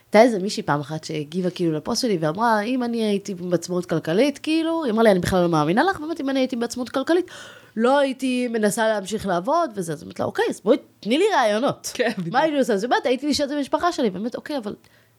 [0.06, 4.38] הייתה איזה מישהי פעם אחת שהגיבה כאילו לפוסט שלי ואמרה, אם אני הייתי בעצמאות כלכלית,
[4.38, 7.30] כאילו, היא אמרה לי, אני בכלל לא מאמינה לך, באמת, אם אני הייתי בעצמאות כלכלית,
[7.76, 11.90] לא הייתי מנסה להמשיך לעבוד וזה, אז אמרתי לה, אוקיי, אז בואי, תני לי רעיונות.
[11.94, 12.32] כן, בדיוק.
[12.32, 12.74] מה הייתי עושה?
[12.74, 14.74] אז באמת, הייתי נשארת במשפחה שלי, באמת, אוקיי, אבל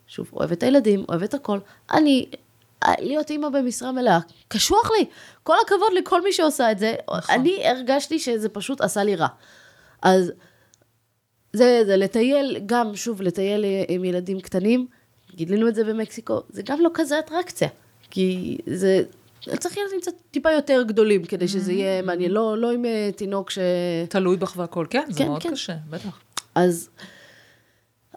[0.07, 1.59] שוב, אוהבת את הילדים, אוהבת הכל.
[1.91, 2.25] אני,
[2.87, 5.05] להיות אימא במשרה מלאה, קשוח לי.
[5.43, 6.95] כל הכבוד לכל מי שעושה את זה.
[7.09, 7.35] נכון.
[7.35, 9.27] אני הרגשתי שזה פשוט עשה לי רע.
[10.01, 10.31] אז
[11.53, 14.87] זה, זה לטייל, גם, שוב, לטייל עם ילדים קטנים,
[15.35, 17.67] גילינו את זה במקסיקו, זה גם לא כזה אטרקציה.
[18.11, 19.03] כי זה,
[19.59, 23.49] צריך ילדים קצת טיפה יותר גדולים, כדי שזה יהיה מעניין, לא, לא עם אה, תינוק
[23.49, 23.59] ש...
[24.09, 25.51] תלוי בך והכל, כן, זה כן, מאוד כן.
[25.51, 26.19] קשה, בטח.
[26.55, 26.89] אז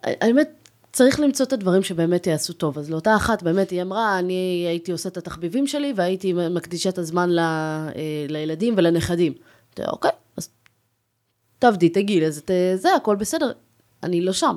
[0.03, 0.62] האמת,
[0.93, 2.79] צריך למצוא את הדברים שבאמת יעשו טוב.
[2.79, 6.99] אז לאותה אחת, באמת, היא אמרה, אני הייתי עושה את התחביבים שלי, והייתי מקדישה את
[6.99, 7.93] הזמן ל, אה,
[8.29, 9.33] לילדים ולנכדים.
[9.89, 10.49] אוקיי, אז
[11.59, 12.41] תעבדי, תגיעי לזה,
[12.77, 13.53] זה, הכל בסדר.
[14.03, 14.57] אני לא שם.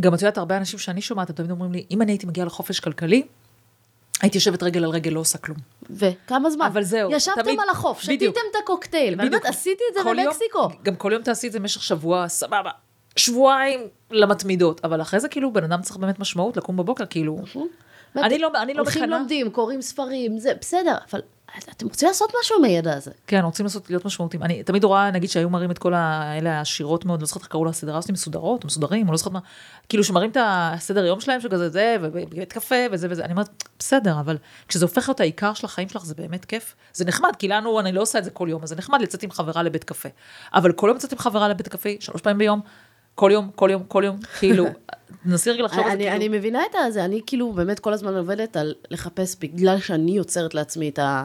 [0.00, 2.46] גם את יודעת, הרבה אנשים שאני שומעת, הם תמיד אומרים לי, אם אני הייתי מגיעה
[2.46, 3.22] לחופש כלכלי,
[4.22, 5.58] הייתי יושבת רגל על רגל, לא עושה כלום.
[5.90, 6.66] וכמה זמן?
[6.66, 8.00] אבל זהו, ישבתם תמיד- על החוף.
[8.00, 9.14] שתיתם את הקוקטייל.
[9.14, 10.68] באמת עשיתי את זה כל יום- במקסיקו.
[10.82, 12.70] גם כל יום תעשי את זה במשך שבוע, סבבה.
[13.16, 13.80] שבועיים
[14.10, 17.38] למתמידות, אבל אחרי זה כאילו בן אדם צריך באמת משמעות לקום בבוקר, כאילו,
[18.16, 19.10] אני לא, אני לא הולכים.
[19.10, 21.20] לומדים, קוראים ספרים, זה בסדר, אבל
[21.70, 23.10] אתם רוצים לעשות משהו עם הידע הזה.
[23.26, 24.42] כן, רוצים לעשות, להיות משמעותיים.
[24.42, 27.64] אני תמיד רואה, נגיד שהיו מראים את כל האלה העשירות מאוד, לא זוכרת איך קראו
[27.64, 29.38] לסדרה הזאת, מסודרות, מסודרים, לא זוכרת מה,
[29.88, 34.20] כאילו שמראים את הסדר יום שלהם, שכזה זה, ובבית קפה, וזה וזה, אני אומרת, בסדר,
[34.20, 36.74] אבל כשזה הופך להיות העיקר של החיים שלך, זה באמת כיף.
[36.92, 39.22] זה נחמד, כי לנו, אני לא עושה את זה כל יום, אז זה נחמד לצאת
[39.22, 40.08] עם חברה לבית קפה.
[40.54, 42.60] אבל כל יום לצאת עם חברה לבית קפה, שלוש פעמים ביום,
[43.14, 44.66] כל יום, כל יום, כל יום, כאילו,
[45.26, 47.92] נסי רגע לחשוב על זה, אני, אני כאילו, מבינה את זה, אני כאילו באמת כל
[47.92, 51.24] הזמן עובדת על לחפש, בגלל שאני יוצרת לעצמי את, ה,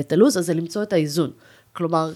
[0.00, 1.30] את הלו"ז, אז זה למצוא את האיזון.
[1.72, 2.12] כלומר,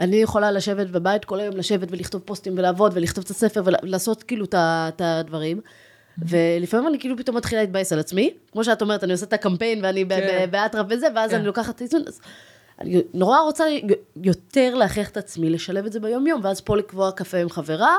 [0.00, 4.46] אני יכולה לשבת בבית כל היום, לשבת ולכתוב פוסטים ולעבוד ולכתוב את הספר ולעשות כאילו
[4.54, 5.60] את הדברים.
[6.18, 8.34] ולפעמים אני כאילו פתאום מתחילה להתבאס על עצמי.
[8.52, 10.48] כמו שאת אומרת, אני עושה את הקמפיין ואני כן.
[10.50, 11.36] באטרף וזה, ואז כן.
[11.36, 12.02] אני לוקחת את האיזון.
[12.80, 13.64] אני נורא רוצה
[14.22, 17.96] יותר להכריח את עצמי, לשלב את זה ביום-יום, ואז פה לקבוע קפה עם חברה,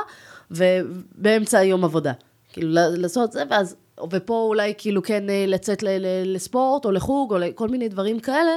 [0.51, 2.13] ובאמצע היום עבודה.
[2.53, 3.75] כאילו, לעשות זה, ואז,
[4.11, 5.83] ופה אולי כאילו כן אה, לצאת
[6.25, 8.51] לספורט, או לחוג, או לכל מיני דברים כאלה,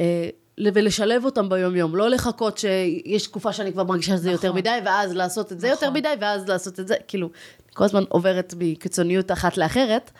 [0.00, 0.28] אה,
[0.74, 1.96] ולשלב אותם ביום-יום.
[1.96, 4.58] לא לחכות שיש תקופה שאני כבר מרגישה שזה יותר נכון.
[4.58, 5.84] מדי, ואז לעשות את זה נכון.
[5.84, 6.94] יותר מדי, ואז לעשות את זה.
[7.08, 7.30] כאילו,
[7.74, 10.10] כל הזמן עוברת מקיצוניות אחת לאחרת,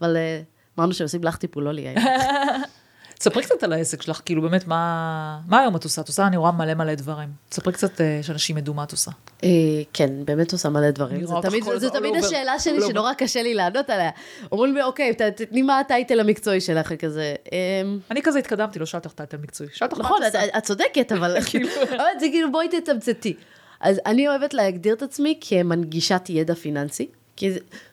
[0.00, 0.42] אבל אה,
[0.78, 2.04] אמרנו שעושים לך טיפול, לא לי היום.
[3.20, 6.02] ספרי קצת על העסק שלך, כאילו באמת, מה, מה היום את עושה?
[6.02, 7.28] את עושה, אני רואה מלא מלא דברים.
[7.50, 9.10] ספרי קצת אה, שאנשים ידעו מה את עושה.
[9.44, 9.48] אה,
[9.92, 11.24] כן, באמת עושה מלא דברים.
[11.24, 12.88] אותך תמיד, over, השאלה שלי over.
[12.88, 14.10] שנורא קשה לי לענות עליה.
[14.52, 17.34] אומרים לי, אוקיי, תתני מה הטייטל המקצועי שלך, כזה.
[17.52, 19.70] אמ, אני כזה התקדמתי, לא שאלתי אותך טייטל מקצועי.
[19.72, 20.58] שאלתי אותך מה נכון, את עושה.
[20.58, 21.68] את צודקת, אבל כאילו.
[21.96, 23.36] אבל זה כאילו, בואי תתמצתי.
[23.80, 27.08] אז אני אוהבת להגדיר את עצמי כמנגישת ידע פיננסי.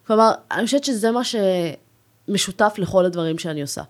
[0.07, 3.81] כלומר, אני חושבת שזה מה שמשותף לכל הדברים שאני עושה.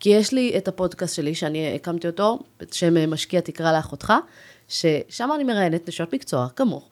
[0.00, 4.12] כי יש לי את הפודקאסט שלי, שאני הקמתי אותו, בשם אה, משקיע תקרא לאחותך,
[4.68, 6.88] ששם אני מראיינת נשות מקצוע, כמוך,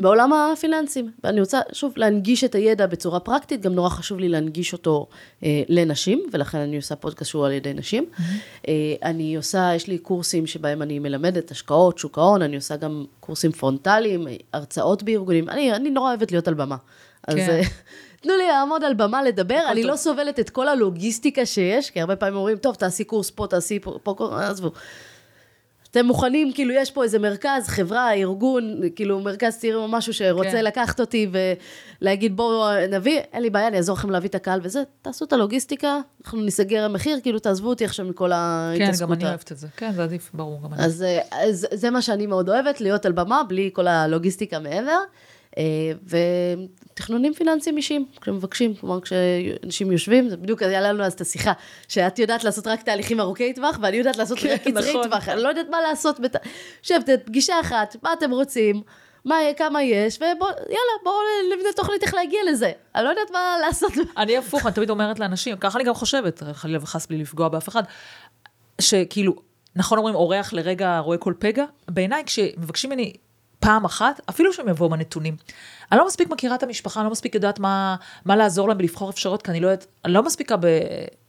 [0.00, 1.10] בעולם הפיננסים.
[1.24, 5.06] ואני רוצה, שוב, להנגיש את הידע בצורה פרקטית, גם נורא חשוב לי להנגיש אותו
[5.44, 8.04] אה, לנשים, ולכן אני עושה פודקאסט שהוא על ידי נשים.
[8.68, 13.04] אה, אני עושה, יש לי קורסים שבהם אני מלמדת השקעות, שוק ההון, אני עושה גם
[13.20, 15.48] קורסים פרונטליים, אה, הרצאות בארגונים.
[15.48, 16.76] אני, אני נורא אוהבת להיות על במה.
[17.28, 17.50] אז כן.
[17.50, 17.62] אה,
[18.20, 19.82] תנו לי לעמוד על במה לדבר, אני.
[19.82, 23.78] לא סובלת את כל הלוגיסטיקה שיש, כי הרבה פעמים אומרים, טוב, תעשי קורס פה, תעשי
[23.78, 23.98] פה,
[24.40, 24.70] עזבו.
[25.92, 30.50] אתם מוכנים, כאילו, יש פה איזה מרכז, חברה, ארגון, כאילו, מרכז צעירים או משהו שרוצה
[30.50, 30.64] כן.
[30.64, 31.30] לקחת אותי
[32.00, 35.32] ולהגיד, בואו נביא, אין לי בעיה, אני אעזור לכם להביא את הקהל וזה, תעשו את
[35.32, 39.08] הלוגיסטיקה, אנחנו ניסגר המחיר, כאילו, תעזבו אותי עכשיו מכל כן, ההתעסקות.
[39.08, 39.66] גם אני אוהבת את זה.
[39.76, 40.84] כן, זה עדיף, ברור, גם אני.
[40.84, 44.98] אז, אה, אז זה מה שאני מאוד אוהבת, להיות על במה, בלי כל הלוגיסטיקה מעבר.
[45.58, 45.62] אה,
[46.92, 51.52] ותכנונים פיננסיים אישיים, כשמבקשים, כלומר כשאנשים יושבים, זה בדיוק היה לנו אז את השיחה,
[51.88, 55.02] שאת יודעת לעשות רק תהליכים ארוכי טווח, ואני יודעת לעשות כן, רק קצרי נכון.
[55.02, 56.36] טווח, אני לא יודעת מה לעשות, בת...
[56.82, 58.82] יושבת, פגישה אחת, מה אתם רוצים,
[59.24, 61.16] מה, כמה יש, ובואו, יאללה, בואו
[61.56, 62.72] נבנה תוכנית איך להגיע לזה.
[62.94, 63.92] אני לא יודעת מה לעשות.
[64.16, 67.68] אני הפוך, אני תמיד אומרת לאנשים, ככה אני גם חושבת, חלילה וחס בלי לפגוע באף
[67.68, 67.82] אחד,
[68.80, 69.34] שכאילו,
[69.76, 71.64] נכון אומרים, אורח לרגע רואה כל פגע?
[71.88, 73.12] בעיניי, כשמבקשים ממני
[73.62, 75.36] פעם אחת, אפילו שהם יבואו מהנתונים,
[75.92, 79.10] אני לא מספיק מכירה את המשפחה, אני לא מספיק יודעת מה, מה לעזור להם ולבחור
[79.10, 80.66] אפשרות, כי אני לא יודעת, אני לא מספיקה ב,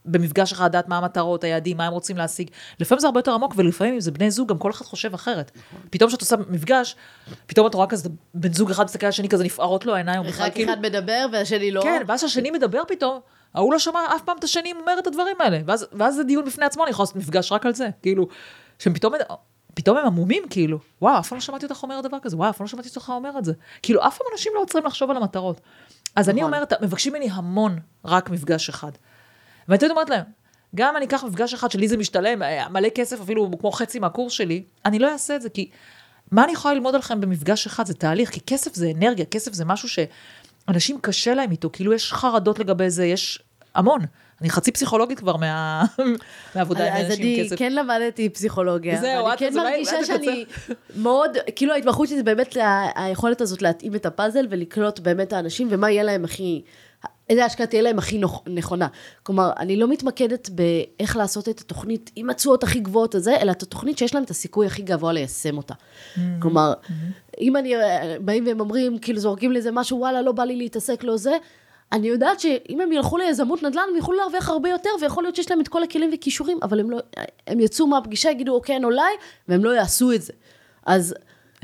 [0.05, 2.49] במפגש אחד לדעת מה המטרות, היעדים, מה הם רוצים להשיג.
[2.79, 5.51] לפעמים זה הרבה יותר עמוק, ולפעמים אם זה בני זוג, גם כל אחד חושב אחרת.
[5.89, 6.95] פתאום כשאת עושה מפגש,
[7.45, 10.49] פתאום את רואה כזה, בן זוג אחד מסתכל על השני, כזה נפערות לו העיניים, אחד
[10.65, 11.81] אחד מדבר והשני לא.
[11.81, 13.19] כן, ואז כשהשני מדבר פתאום,
[13.53, 15.59] ההוא לא שמע אף פעם את השני אומר את הדברים האלה.
[15.65, 17.89] ואז, ואז זה דיון בפני עצמו, אני יכולה לעשות מפגש רק על זה.
[18.01, 18.27] כאילו,
[18.79, 19.13] שהם פתאום,
[19.73, 22.57] פתאום הם עמומים, כאילו, וואו, אף פעם לא שמעתי אותך אומר דבר כזה, וואו, אף
[22.57, 23.53] פעם לא שמעתי אותך אומר את זה.
[23.81, 25.61] כאילו, אף פעם אנשים לא עוצרים לחשוב על המטרות.
[26.15, 26.53] אז אני נכון.
[26.53, 28.91] אומרת, מבקשים ממני המון רק מפגש אחד.
[29.67, 30.23] ואני תמיד אומרת להם,
[30.75, 34.33] גם אני אקח מפגש אחד שלי זה משתלם, אה, מלא כסף, אפילו כמו חצי מהקורס
[34.33, 35.69] שלי, אני לא אעשה את זה, כי
[36.31, 37.85] מה אני יכולה ללמוד עליכם במפגש אחד?
[37.85, 42.13] זה תהליך, כי כסף זה אנרגיה, כסף זה משהו שאנשים קשה להם איתו, כאילו יש
[42.13, 43.43] חרדות לגבי זה, יש
[43.75, 43.99] המון.
[44.43, 45.85] אני חצי פסיכולוגית כבר מה...
[46.55, 47.55] מהעבודה עם אז אנשים עם אני כסף.
[47.55, 49.01] כן למדתי פסיכולוגיה.
[49.01, 50.45] זהו, את- כן אז אולי- מרגישה שאני
[50.95, 52.57] מאוד, כאילו ההתמחות שלי זה באמת
[52.95, 56.61] היכולת הזאת להתאים את הפאזל ולקלוט באמת האנשים ומה יהיה להם הכי,
[57.29, 58.87] איזה השקעה תהיה להם הכי נכונה.
[59.23, 63.63] כלומר, אני לא מתמקדת באיך לעשות את התוכנית עם התשואות הכי גבוהות הזה, אלא את
[63.63, 65.73] התוכנית שיש להם את הסיכוי הכי גבוה ליישם אותה.
[66.39, 66.73] כלומר,
[67.41, 67.73] אם אני,
[68.21, 71.31] באים והם אומרים, כאילו זורקים לי איזה משהו, וואלה, לא בא לי להתעסק, לא זה,
[71.93, 75.51] אני יודעת שאם הם ילכו ליזמות נדל"ן, הם יוכלו להרוויח הרבה יותר, ויכול להיות שיש
[75.51, 76.97] להם את כל הכלים וכישורים, אבל הם לא,
[77.47, 79.13] הם יצאו מהפגישה, יגידו, אוקיי, אין אולי,
[79.47, 80.33] והם לא יעשו את זה.
[80.85, 81.15] אז,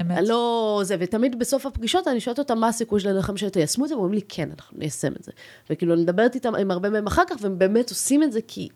[0.01, 0.17] אמת.
[0.17, 3.95] אני לא זה, ותמיד בסוף הפגישות אני שואלת אותם מה הסיכוי שלכם שתיישמו את זה,
[3.95, 5.31] ואומרים לי, כן, אנחנו ניישם את זה.
[5.69, 8.69] וכאילו, אני מדברת איתם, עם הרבה מהם אחר כך, והם באמת עושים את זה, כי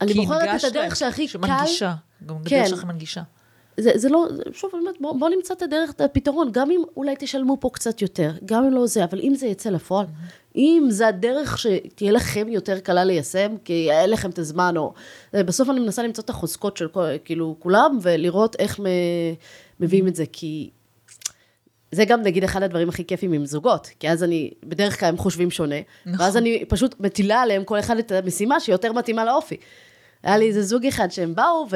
[0.00, 1.32] אני כי בוחרת את הדרך שהכי קל.
[1.32, 1.94] שמנגישה,
[2.26, 2.56] גם כן.
[2.56, 3.22] הדרך שלכם מנגישה.
[3.76, 7.14] זה, זה לא, שוב, אני אומרת, בוא, נמצא את הדרך, את הפתרון, גם אם אולי
[7.18, 10.06] תשלמו פה קצת יותר, גם אם לא זה, אבל אם זה יצא לפועל,
[10.56, 14.92] אם זה הדרך שתהיה לכם יותר קלה ליישם, כי אין לכם את הזמן, או...
[15.32, 18.84] בסוף אני מנסה למצוא את החוזקות של כל, כאילו, כולם, ולראות איך מ,
[19.80, 20.70] מביאים את זה, כי...
[21.92, 25.16] זה גם נגיד אחד הדברים הכי כיפים עם זוגות, כי אז אני, בדרך כלל הם
[25.16, 26.20] חושבים שונה, נכון.
[26.20, 29.56] ואז אני פשוט מטילה עליהם כל אחד את המשימה שיותר מתאימה לאופי.
[30.22, 31.66] היה לי איזה זוג אחד שהם באו,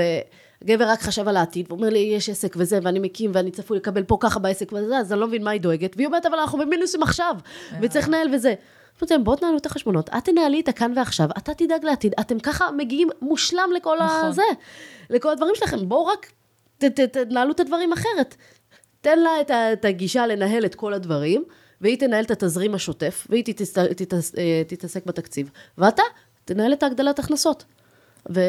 [0.66, 4.02] וגבר רק חשב על העתיד, ואומר לי, יש עסק וזה, ואני מקים, ואני צפוי לקבל
[4.02, 5.96] פה ככה בעסק וזה, אז אני לא מבין מה היא דואגת.
[5.96, 7.36] והיא אומרת, אבל אנחנו במינוסים עכשיו,
[7.82, 8.54] וצריך לנהל וזה.
[9.00, 12.38] אמרתי להם, בואו תנהלו את החשבונות, את תנהלי את הכאן ועכשיו, אתה תדאג לעתיד, אתם
[12.38, 14.24] ככה מגיעים מושלם לכל נכון.
[14.24, 14.42] הזה,
[15.10, 16.32] לכל הדברים שלכם, בואו רק
[16.78, 18.36] ת- ת- תנהלו את הדברים אחרת.
[19.00, 19.30] תן לה
[19.72, 21.44] את, הגישה לנהל את כל הדברים,
[21.80, 23.44] והיא תנהל את התזרים השוטף, והיא
[24.38, 26.02] אה, תתעסק בתקציב, ואתה
[26.44, 27.64] תנהל את ההגדלת הכנסות.
[28.34, 28.40] ו...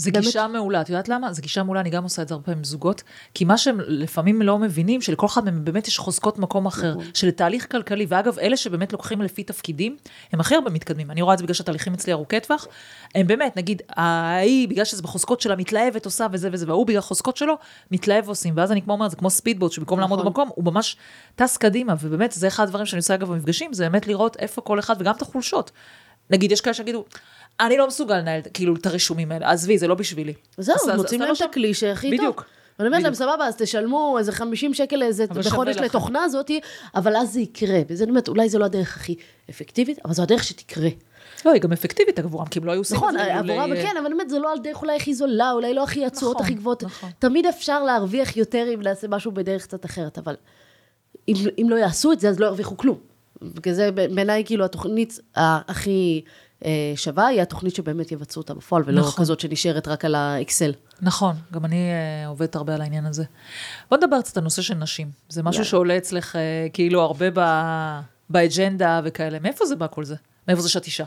[0.00, 1.32] זה באמת- גישה מעולה, את יודעת למה?
[1.32, 3.02] זו גישה מעולה, אני גם עושה את זה הרבה פעמים זוגות,
[3.34, 7.04] כי מה שהם לפעמים לא מבינים, שלכל אחד מהם באמת יש חוזקות מקום אחר, נכון.
[7.14, 9.96] שלתהליך כלכלי, ואגב, אלה שבאמת לוקחים לפי תפקידים,
[10.32, 11.10] הם הכי הרבה מתקדמים.
[11.10, 12.66] אני רואה את זה בגלל שהתהליכים אצלי ארוכי טווח,
[13.14, 17.36] הם באמת, נגיד, ההיא, בגלל שזה בחוזקות שלה, מתלהבת, עושה וזה וזה, וההוא בגלל החוזקות
[17.36, 17.54] שלו,
[17.90, 20.32] מתלהב ועושים, ואז אני כמו אומרת, זה כמו ספידבוט, שבמקום לעמוד נכון.
[20.32, 20.96] במקום, הוא ממש
[21.36, 24.78] טס קדימה, ובאמת, זה אחד הדברים שאני עושה אגב במפגשים, זה באמת לראות איפה כל
[24.78, 25.70] אחד, וגם את החולשות.
[26.30, 27.04] נגיד, יש כאלה שיגידו,
[27.60, 30.32] אני לא מסוגל לנהל כאילו את הרישומים האלה, עזבי, זה לא בשבילי.
[30.58, 32.18] זהו, מוצאים להם את הכלי שהכי טוב.
[32.18, 32.44] בדיוק.
[32.78, 33.14] ואני אומרת להם.
[33.14, 35.76] סבבה, אז תשלמו איזה 50 שקל איזה בחודש.
[35.76, 36.50] לתוכנה הזאת,
[36.94, 37.80] אבל אז זה יקרה.
[37.88, 39.14] וזה אני אומרת, אולי זו לא הדרך הכי
[39.50, 40.88] אפקטיבית, אבל זו הדרך שתקרה.
[41.46, 43.34] לא, היא גם אפקטיבית עבורם, כי הם לא היו עושים נכון, את זה.
[43.34, 46.06] עבורם ל- כן, אבל באמת, זה לא על דרך אולי הכי זולה, אולי לא הכי
[46.06, 46.82] התשואות נכון, הכי גבוהות.
[46.82, 47.10] נכון.
[47.18, 50.36] תמיד אפשר להרוויח יותר אם נעשה משהו בדרך קצת אחרת, אבל
[51.28, 52.98] אם, אם לא יעשו את זה, אז לא ירוויחו כלום.
[53.42, 56.22] בגלל זה בעיניי, כאילו, התוכנית הכי
[56.96, 59.24] שווה היא התוכנית שבאמת יבצעו אותה בפועל, ולא נכון.
[59.24, 60.72] כזאת שנשארת רק על האקסל.
[61.02, 63.24] נכון, גם אני אה, עובדת הרבה על העניין הזה.
[63.90, 65.10] בוא נדבר קצת על נושא של נשים.
[65.28, 65.70] זה משהו יאללה.
[65.70, 69.38] שעולה אצלך אה, כאילו הרבה ב- באג'נדה וכאלה.
[69.38, 70.14] מאיפה זה בא כל זה?
[70.48, 71.04] מאיפה זה שאת אישה?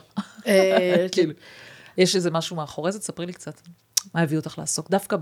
[0.47, 1.33] אה, כאילו,
[1.97, 2.99] יש איזה משהו מאחורי זה?
[2.99, 3.61] תספרי לי קצת.
[4.13, 5.17] מה הביא אותך לעסוק דווקא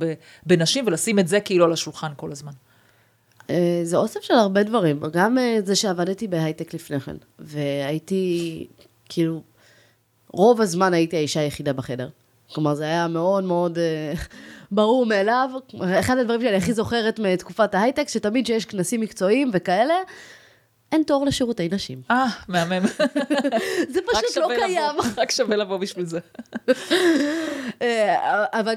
[0.45, 2.51] בנשים ולשים את זה כאילו על השולחן כל הזמן?
[3.49, 8.67] אה, זה אוסף של הרבה דברים, גם אה, זה שעבדתי בהייטק לפני כן, והייתי,
[9.09, 9.41] כאילו,
[10.31, 12.09] רוב הזמן הייתי האישה היחידה בחדר.
[12.53, 14.13] כלומר, זה היה מאוד מאוד אה,
[14.71, 15.49] ברור מאליו.
[15.99, 19.93] אחד הדברים שאני הכי זוכרת מתקופת ההייטק, שתמיד שיש כנסים מקצועיים וכאלה,
[20.91, 22.01] אין תור לשירותי נשים.
[22.11, 22.85] אה, מהמם.
[23.93, 24.95] זה פשוט לא קיים.
[25.17, 26.19] רק שווה לבוא בשביל זה.
[27.81, 28.73] אה, אבל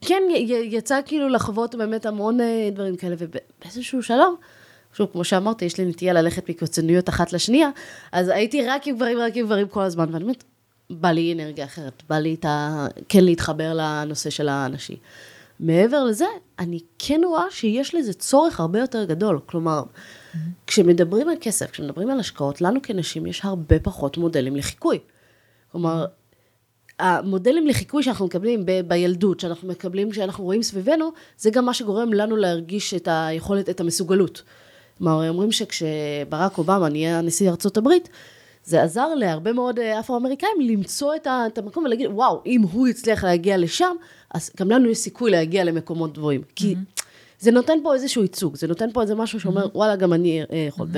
[0.00, 0.22] כן,
[0.64, 4.32] יצא כאילו לחוות באמת המון אה, דברים כאלה, ובאיזשהו שלב,
[4.94, 7.68] שוב, כמו שאמרתי, יש לי נטייה ללכת מקוצניות אחת לשנייה,
[8.12, 10.44] אז הייתי רק עם גברים, רק עם גברים כל הזמן, ואני אומרת,
[10.90, 12.86] בא לי אנרגיה אחרת, בא לי את ה...
[13.08, 14.96] כן להתחבר לנושא של הנשי.
[15.60, 16.24] מעבר לזה,
[16.58, 19.40] אני כן רואה שיש לזה צורך הרבה יותר גדול.
[19.46, 19.82] כלומר,
[20.66, 24.98] כשמדברים על כסף, כשמדברים על השקעות, לנו כנשים יש הרבה פחות מודלים לחיקוי.
[25.72, 26.06] כלומר,
[26.98, 32.12] המודלים לחיקוי שאנחנו מקבלים ב- בילדות, שאנחנו מקבלים, שאנחנו רואים סביבנו, זה גם מה שגורם
[32.12, 34.42] לנו להרגיש את היכולת, את המסוגלות.
[34.98, 38.08] כלומר, אומרים שכשברק אובמה נהיה נשיא ארצות הברית,
[38.64, 42.88] זה עזר להרבה מאוד אה, אפרו-אמריקאים למצוא את, ה, את המקום ולהגיד, וואו, אם הוא
[42.88, 43.96] הצליח להגיע לשם,
[44.34, 46.42] אז גם לנו יש סיכוי להגיע למקומות גבוהים.
[46.56, 46.74] כי
[47.40, 50.56] זה נותן פה איזשהו ייצוג, זה נותן פה איזה משהו שאומר, וואלה, גם אני אה,
[50.68, 50.88] יכול.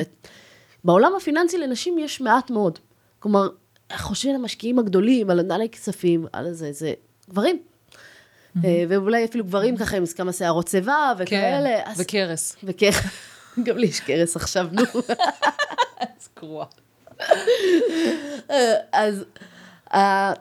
[0.85, 2.79] בעולם הפיננסי לנשים יש מעט מאוד.
[3.19, 3.49] כלומר,
[3.97, 6.93] חושבים על המשקיעים הגדולים, על מנהלי כספים, על זה, זה
[7.31, 7.59] גברים.
[8.65, 11.83] אה, ואולי אפילו גברים ככה עם כמה שערות שיבה וכאלה.
[11.85, 12.57] כן, אז- וקרס.
[12.65, 13.11] וכך,
[13.65, 14.83] גם לי יש קרס עכשיו, נו.
[16.01, 16.67] אז קרואה.
[18.93, 19.25] אז
[19.95, 20.33] ה-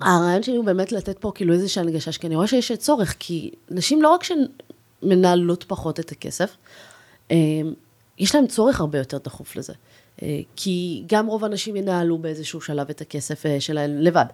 [0.00, 3.50] הרעיון שלי הוא באמת לתת פה כאילו איזושהי הנגשה, כי אני רואה שיש צורך, כי
[3.70, 6.56] נשים לא רק שמנהלות פחות את הכסף,
[7.30, 7.36] אה,
[8.18, 9.72] יש להן צורך הרבה יותר דחוף לזה.
[10.22, 14.24] אה, כי גם רוב הנשים ינהלו באיזשהו שלב את הכסף אה, שלהן לבד.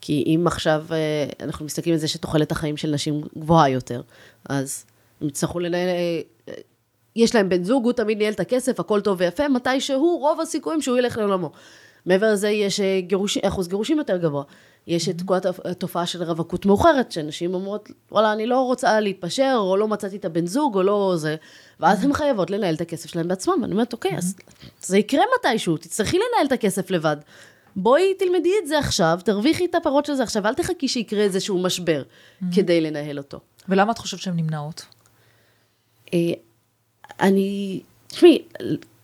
[0.00, 4.02] כי אם עכשיו אה, אנחנו מסתכלים על זה שתוחלת החיים של נשים גבוהה יותר,
[4.48, 4.84] אז
[5.20, 5.88] הם יצטרכו לנהל...
[7.16, 9.80] אה, אה, יש להם בן זוג, הוא תמיד ניהל את הכסף, הכל טוב ויפה, מתי
[9.80, 11.50] שהוא, רוב הסיכויים שהוא ילך לעולמו.
[12.06, 14.42] מעבר לזה, יש אה, גירוש, אחוז גירושים יותר גבוה.
[14.86, 19.54] יש את כל התופ- התופעה של רווקות מאוחרת, שנשים אומרות, וואלה, אני לא רוצה להתפשר,
[19.58, 21.36] או לא מצאתי את הבן זוג, או לא זה,
[21.80, 23.54] ואז הן חייבות לנהל את הכסף שלהן בעצמן.
[23.62, 24.34] ואני אומרת, אוקיי, אז
[24.82, 27.16] זה יקרה מתישהו, תצטרכי לנהל את הכסף לבד.
[27.76, 31.58] בואי תלמדי את זה עכשיו, תרוויחי את הפירות של זה עכשיו, אל תחכי שיקרה איזשהו
[31.62, 32.02] משבר
[32.54, 33.40] כדי לנהל אותו.
[33.68, 34.84] ולמה את חושבת שהן נמנעות?
[37.20, 38.42] אני, תשמעי,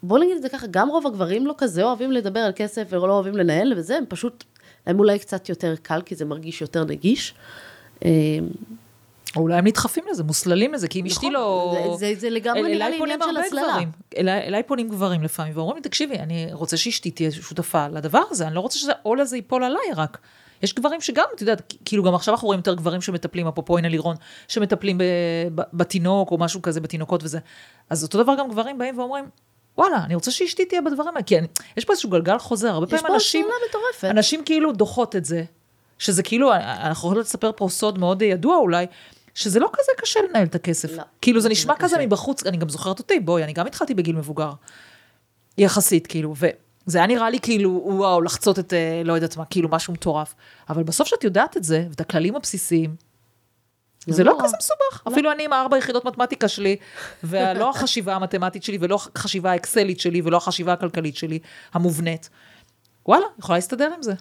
[0.03, 3.13] בוא נגיד את זה ככה, גם רוב הגברים לא כזה אוהבים לדבר על כסף ולא
[3.13, 4.45] אוהבים לנהל וזה, הם פשוט,
[4.87, 7.35] להם אולי קצת יותר קל, כי זה מרגיש יותר נגיש.
[8.05, 8.11] אה,
[9.37, 11.97] או אולי הם נדחפים לזה, מוסללים לזה, כי אם אשתי נכון, לא...
[11.99, 13.63] זה- זה- זה לגמרי נראה לי עניין של הסללה.
[13.73, 13.91] גברים.
[14.17, 18.47] אליי אליי פונים גברים לפעמים, ואומרים לי, תקשיבי, אני רוצה שאשתי תהיה שותפה לדבר הזה,
[18.47, 20.19] אני לא רוצה שהעול הזה ייפול עליי רק.
[20.63, 23.89] יש גברים שגם, את יודעת, כאילו גם עכשיו אנחנו רואים יותר גברים שמטפלים, אפרופו הנה
[23.89, 24.17] לירון,
[24.49, 25.01] שמטפלים
[25.73, 27.39] בתינוק או משהו כזה, בתינוקות וזה.
[27.91, 29.25] אז אותו דבר גם גברים באים ואומרים,
[29.79, 32.87] וואלה, אני רוצה שאשתי תהיה בדברים האלה, כי אני, יש פה איזשהו גלגל חוזר, הרבה
[32.87, 33.47] פעמים אנשים.
[34.05, 35.45] אנשים כאילו דוחות את זה,
[35.99, 38.87] שזה כאילו, אנחנו יכולים לספר פה סוד מאוד ידוע אולי,
[39.35, 40.97] שזה לא כזה קשה לנהל את הכסף.
[40.97, 42.07] לא, כאילו זה זה נשמע לא כזה קשה.
[42.07, 44.51] מבחוץ, אני גם זוכרת אותי, בואי, אני גם התחלתי בגיל מבוגר.
[45.59, 46.35] יחסית, כאילו,
[46.89, 50.35] וזה היה נראה לי כאילו, וואו, לחצות את, אה, לא יודעת מה, כאילו משהו מטורף.
[50.69, 52.97] אבל בסוף שאת יודעת את זה, ואת הכללים הבסיסיים,
[54.07, 54.45] זה זה לא נורא.
[54.45, 55.07] כזה מסובך.
[55.09, 56.77] אפילו אני עם הארבע יחידות מתמטיקה שלי,
[57.25, 61.39] ולא החשיבה המתמטית שלי, ולא החשיבה האקסלית שלי, ולא החשיבה הכלכלית שלי,
[61.73, 62.31] המובנית.
[63.07, 64.15] וואלה, יכולה להסתדר עם זה.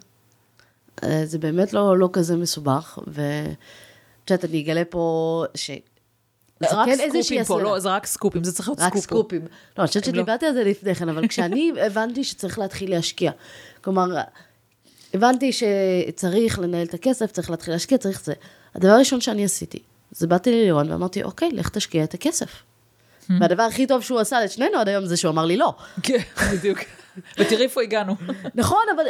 [1.04, 5.72] אה, זה באמת לא, לא כזה מסובך, ואת יודעת, אני אגלה פה ש...
[6.60, 7.62] זה רק כן סקופים פה.
[7.62, 9.04] לא, זה רק סקופים, זה צריך להיות רק סקופ.
[9.04, 9.42] סקופים.
[9.42, 10.14] לא, אני חושבת לא.
[10.14, 13.32] שדיברתי על זה לפני כן, אבל כשאני הבנתי שצריך להתחיל להשקיע.
[13.82, 14.06] כלומר,
[15.14, 18.34] הבנתי שצריך לנהל את הכסף, צריך להתחיל להשקיע, צריך זה.
[18.76, 19.80] הדבר הראשון שאני עשיתי,
[20.12, 22.64] זה באתי ללירון ואמרתי, אוקיי, לך תשקיע את הכסף.
[23.40, 25.74] והדבר הכי טוב שהוא עשה לשנינו עד היום זה שהוא אמר לי לא.
[26.04, 26.18] כן,
[26.54, 26.80] בדיוק.
[27.38, 28.16] ותראי איפה הגענו.
[28.56, 29.04] נכון, אבל,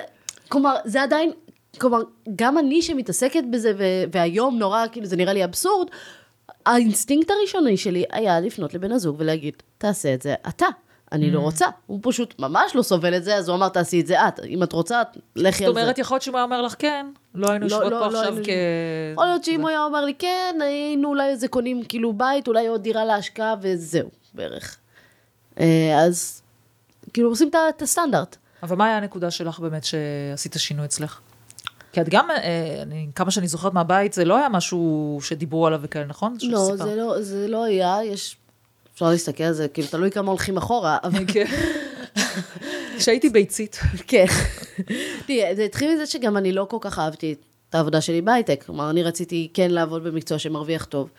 [0.49, 1.31] כלומר, זה עדיין,
[1.77, 2.01] כלומר,
[2.36, 3.73] גם אני שמתעסקת בזה,
[4.12, 5.88] והיום נורא, כאילו, זה נראה לי אבסורד,
[6.67, 10.65] האינסטינקט הראשוני שלי היה לפנות לבן הזוג ולהגיד, תעשה את זה אתה,
[11.12, 11.65] אני לא רוצה.
[11.86, 14.39] הוא פשוט ממש לא סובל את זה, אז הוא אמר, תעשי את זה את.
[14.39, 15.01] אם את רוצה,
[15.36, 15.82] לכי את על זה.
[15.82, 18.19] אומרת, יכול להיות שהוא היה אומר לך כן, לא היינו לא, יושבות לא, פה לא
[18.19, 18.47] עכשיו כ...
[19.13, 22.67] יכול להיות שאם הוא היה אומר לי, כן, היינו אולי איזה קונים כאילו בית, אולי
[22.67, 24.77] עוד דירה להשקעה, וזהו, בערך.
[25.60, 26.41] אה, אז,
[27.13, 28.38] כאילו, עושים את הסטנדרט.
[28.63, 31.19] אבל מה היה הנקודה שלך באמת שעשית שינוי אצלך?
[31.91, 35.80] כי את גם, אה, אני, כמה שאני זוכרת מהבית, זה לא היה משהו שדיברו עליו
[35.84, 36.38] וכאלה, נכון?
[36.41, 36.76] לא.
[36.76, 38.38] זה לא, זה לא היה, יש...
[38.93, 41.45] אפשר להסתכל על זה, כאילו, תלוי כמה הולכים אחורה, אבל כן.
[42.97, 43.80] כשהייתי ביצית.
[44.08, 44.26] כן.
[45.28, 47.36] תראה, זה התחיל מזה שגם אני לא כל כך אהבתי
[47.69, 48.63] את העבודה שלי בהייטק.
[48.65, 51.10] כלומר, אני רציתי כן לעבוד במקצוע שמרוויח טוב.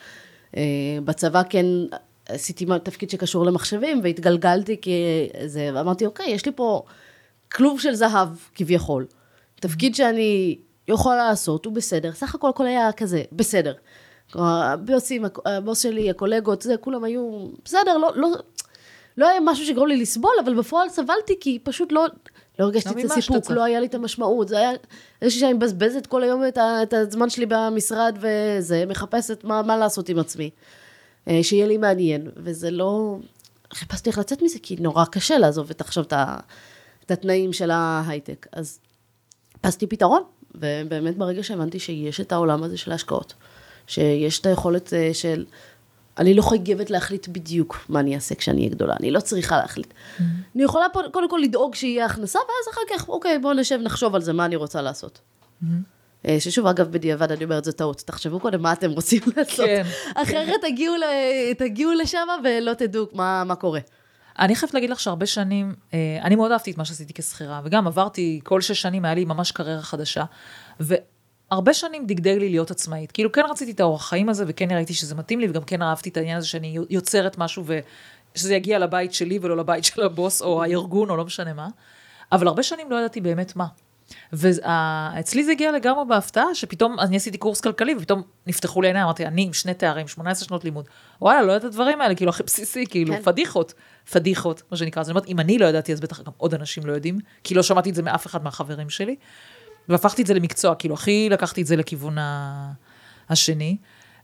[0.57, 0.63] אה,
[1.05, 1.67] בצבא כן
[2.29, 6.83] עשיתי תפקיד שקשור למחשבים, והתגלגלתי כזה, ואמרתי, אוקיי, יש לי פה
[7.53, 9.07] כלוב של זהב, כביכול.
[9.61, 12.13] תפקיד שאני יכולה לעשות, הוא בסדר.
[12.13, 13.75] סך הכל הכל היה כזה, בסדר.
[14.35, 18.29] הבוסים, הבוס שלי, הקולגות, זה, כולם היו, בסדר, לא, לא,
[19.17, 22.07] לא היה משהו שגרום לי לסבול, אבל בפועל סבלתי, כי פשוט לא,
[22.59, 23.51] לא הרגשתי את הסיפוק.
[23.51, 24.49] לא היה לי את המשמעות.
[24.49, 24.71] זה היה,
[25.23, 29.77] הרגשתי שאני מבזבזת כל היום את, ה, את הזמן שלי במשרד וזה, מחפשת מה, מה
[29.77, 30.51] לעשות עם עצמי.
[31.29, 33.17] אה, שיהיה לי מעניין, וזה לא...
[33.75, 36.37] חיפשתי איך לצאת מזה, כי נורא קשה לעזוב את עכשיו את, ה,
[37.07, 38.47] את התנאים של ההייטק.
[38.53, 38.79] אז
[39.63, 40.23] חיפשתי פתרון,
[40.55, 43.35] ובאמת ברגע שהבנתי שיש את העולם הזה של ההשקעות,
[43.87, 45.45] שיש את היכולת אה, של...
[46.19, 49.87] אני לא חייבת להחליט בדיוק מה אני אעשה כשאני אהיה גדולה, אני לא צריכה להחליט.
[49.87, 50.23] Mm-hmm.
[50.55, 54.15] אני יכולה פה, קודם כל לדאוג שיהיה הכנסה, ואז אחר כך, אוקיי, בואו נשב, נחשוב
[54.15, 55.21] על זה, מה אני רוצה לעשות.
[55.63, 55.67] Mm-hmm.
[56.27, 58.03] אה, ששוב, אגב, בדיעבד אני אומרת, זו טעות.
[58.07, 59.67] תחשבו קודם מה אתם רוצים לעשות.
[59.67, 59.83] כן.
[60.15, 61.03] אחרת תגיעו, ל...
[61.59, 63.81] תגיעו לשם ולא תדעו מה, מה קורה.
[64.39, 67.87] אני חייבת להגיד לך שהרבה שנים, אה, אני מאוד אהבתי את מה שעשיתי כשכירה, וגם
[67.87, 70.25] עברתי, כל שש שנים היה לי ממש קריירה חדשה,
[70.81, 73.13] והרבה שנים דגדג לי להיות עצמאית.
[73.13, 76.09] כאילו, כן רציתי את האורח חיים הזה, וכן ראיתי שזה מתאים לי, וגם כן אהבתי
[76.09, 77.65] את העניין הזה שאני יוצרת משהו,
[78.35, 81.69] ושזה יגיע לבית שלי ולא לבית של הבוס, או הארגון, או לא משנה מה.
[82.33, 83.67] אבל הרבה שנים לא ידעתי באמת מה.
[84.33, 89.27] ואצלי זה הגיע לגמרי בהפתעה, שפתאום אני עשיתי קורס כלכלי, ופתאום נפתחו לי עיניים, אמרתי,
[89.27, 90.85] אני עם שני תארים, 18 שנות לימוד,
[91.21, 93.23] וואלה, לא יודעת את הדברים האלה, כאילו, הכי בסיסי, כאילו, כן.
[93.23, 93.75] פדיחות,
[94.13, 95.01] פדיחות, מה שנקרא.
[95.01, 97.55] אז אני אומרת, אם אני לא ידעתי, אז בטח גם עוד אנשים לא יודעים, כי
[97.55, 99.17] לא שמעתי את זה מאף אחד מהחברים שלי,
[99.89, 102.17] והפכתי את זה למקצוע, כאילו, הכי לקחתי את זה לכיוון
[103.29, 103.77] השני.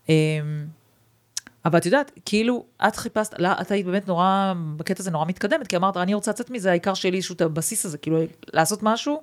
[0.09, 0.15] אמ,
[1.65, 5.67] אבל את יודעת, כאילו, את חיפשת, לא, את היית באמת נורא, בקטע הזה נורא מתקדמת,
[5.67, 8.19] כי אמרת, אני רוצה לצאת מזה, העיקר שיהיה לי איזשהו את הבסיס הזה, כאילו,
[8.53, 9.23] לעשות משהו,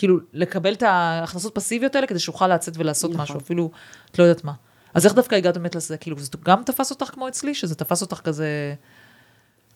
[0.00, 3.22] כאילו, לקבל את ההכנסות פסיביות האלה, כדי שאוכל לצאת ולעשות נכון.
[3.22, 3.70] משהו, אפילו,
[4.10, 4.52] את לא יודעת מה.
[4.94, 5.96] אז איך דווקא הגעת באמת לזה?
[5.96, 8.74] כאילו, זה גם תפס אותך כמו אצלי, שזה תפס אותך כזה...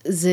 [0.04, 0.30] זה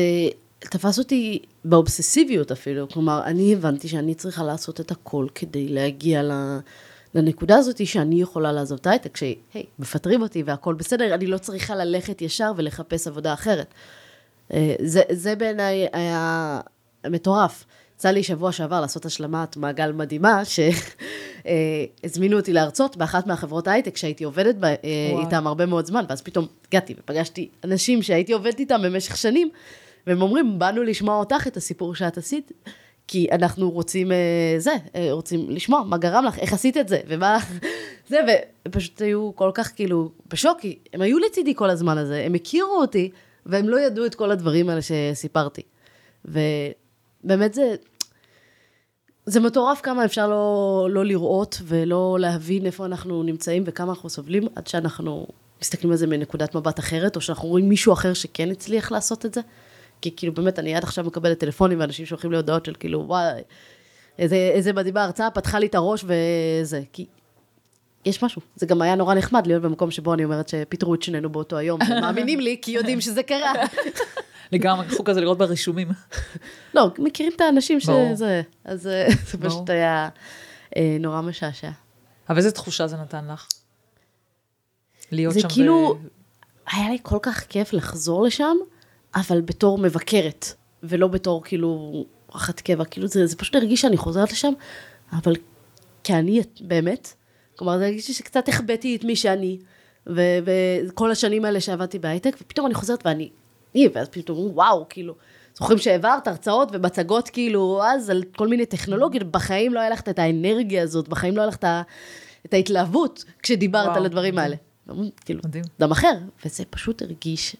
[0.58, 2.88] תפס אותי באובססיביות אפילו.
[2.88, 6.22] כלומר, אני הבנתי שאני צריכה לעשות את הכל כדי להגיע
[7.14, 9.36] לנקודה הזאת שאני יכולה לעזוב את ההייטק, שהי,
[9.78, 13.74] מפטרים אותי והכל בסדר, אני לא צריכה ללכת ישר ולחפש עבודה אחרת.
[14.52, 16.60] אה, זה, זה בעיניי היה
[17.06, 17.64] מטורף.
[18.02, 20.42] יצא לי שבוע שעבר לעשות השלמת מעגל מדהימה,
[22.04, 24.74] שהזמינו אותי להרצות באחת מהחברות הייטק שהייתי עובדת בה, אה,
[25.24, 29.50] איתם הרבה מאוד זמן, ואז פתאום הגעתי ופגשתי אנשים שהייתי עובדת איתם במשך שנים,
[30.06, 32.52] והם אומרים, באנו לשמוע אותך את הסיפור שאת עשית,
[33.08, 37.00] כי אנחנו רוצים, אה, זה, אה, רוצים לשמוע מה גרם לך, איך עשית את זה,
[37.08, 37.38] ומה,
[38.10, 42.22] זה, והם פשוט היו כל כך כאילו בשוק, כי הם היו לצידי כל הזמן הזה,
[42.26, 43.10] הם הכירו אותי,
[43.46, 45.62] והם לא ידעו את כל הדברים האלה שסיפרתי.
[46.24, 47.74] ובאמת זה,
[49.26, 54.42] זה מטורף כמה אפשר לא, לא לראות ולא להבין איפה אנחנו נמצאים וכמה אנחנו סובלים
[54.56, 55.26] עד שאנחנו
[55.60, 59.34] מסתכלים על זה מנקודת מבט אחרת, או שאנחנו רואים מישהו אחר שכן הצליח לעשות את
[59.34, 59.40] זה.
[60.00, 63.40] כי כאילו באמת, אני עד עכשיו מקבלת טלפונים ואנשים שולחים לי הודעות של כאילו, וואי,
[64.18, 66.82] איזה, איזה מדהימה הרצאה, פתחה לי את הראש וזה.
[66.92, 67.06] כי
[68.04, 68.42] יש משהו.
[68.56, 71.80] זה גם היה נורא נחמד להיות במקום שבו אני אומרת שפיטרו את שנינו באותו היום,
[71.90, 73.52] ומאמינים לי, כי יודעים שזה קרה.
[74.52, 75.88] לגמרי, חוק כזה לראות ברישומים.
[76.74, 80.08] לא, מכירים את האנשים שזה, אז אה, זה פשוט היה
[80.76, 81.70] אה, נורא משעשע.
[82.28, 83.48] אבל איזה תחושה זה נתן לך?
[85.12, 85.42] להיות שם ו...
[85.42, 85.98] זה כאילו,
[86.72, 88.56] היה לי כל כך כיף לחזור לשם,
[89.14, 90.46] אבל בתור מבקרת,
[90.82, 94.52] ולא בתור כאילו אחת קבע, כאילו זה, זה פשוט הרגיש שאני חוזרת לשם,
[95.12, 95.32] אבל
[96.04, 97.12] כאני באמת,
[97.56, 99.58] כלומר זה הרגיש לי שקצת החבאתי את מי שאני,
[100.06, 103.30] וכל השנים האלה שעבדתי בהייטק, ופתאום אני חוזרת ואני
[103.74, 105.14] היא, ואז פתאום וואו, כאילו,
[105.54, 110.18] זוכרים שהעברת הרצאות ומצגות, כאילו, אז על כל מיני טכנולוגיות, בחיים לא היה לך את
[110.18, 111.56] האנרגיה הזאת, בחיים לא היה לך
[112.46, 114.58] את ההתלהבות כשדיברת וואו, על הדברים מדהים.
[114.88, 115.10] האלה.
[115.24, 115.64] כאילו, מדהים.
[115.80, 117.56] דם אחר, וזה פשוט הרגיש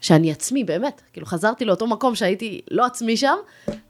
[0.00, 1.00] שאני עצמי, באמת.
[1.12, 3.36] כאילו, חזרתי לאותו מקום שהייתי לא עצמי שם,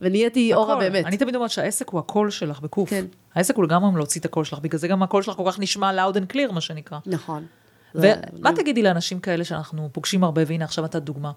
[0.00, 1.06] ונהייתי אורה באמת.
[1.06, 2.90] אני תמיד אומרת שהעסק הוא הקול שלך, בקוף.
[2.90, 3.04] כן.
[3.34, 5.92] העסק הוא לגמרי להוציא את הקול שלך, בגלל זה גם הקול שלך כל כך נשמע
[5.92, 6.98] loud and clear, מה שנקרא.
[7.06, 7.46] נכון.
[7.94, 11.32] ומה תגידי לאנשים כאלה שאנחנו פוגשים הרבה, והנה עכשיו אתה דוגמה.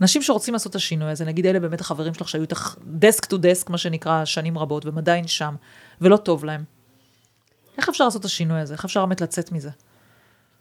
[0.00, 3.38] אנשים שרוצים לעשות את השינוי הזה, נגיד אלה באמת החברים שלך שהיו איתך desk to
[3.38, 5.54] desk, מה שנקרא, שנים רבות, והם עדיין שם,
[6.00, 6.64] ולא טוב להם.
[7.78, 8.74] איך אפשר לעשות את השינוי הזה?
[8.74, 9.70] איך אפשר באמת לצאת מזה?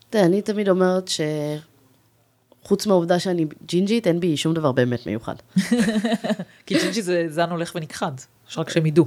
[0.10, 1.10] תראה, אני תמיד אומרת
[2.64, 5.36] שחוץ מהעובדה שאני ג'ינג'ית, אין בי שום דבר באמת מיוחד.
[6.66, 8.12] כי ג'ינג'י זה זן הולך ונכחד,
[8.50, 9.06] יש רק שהם ידעו.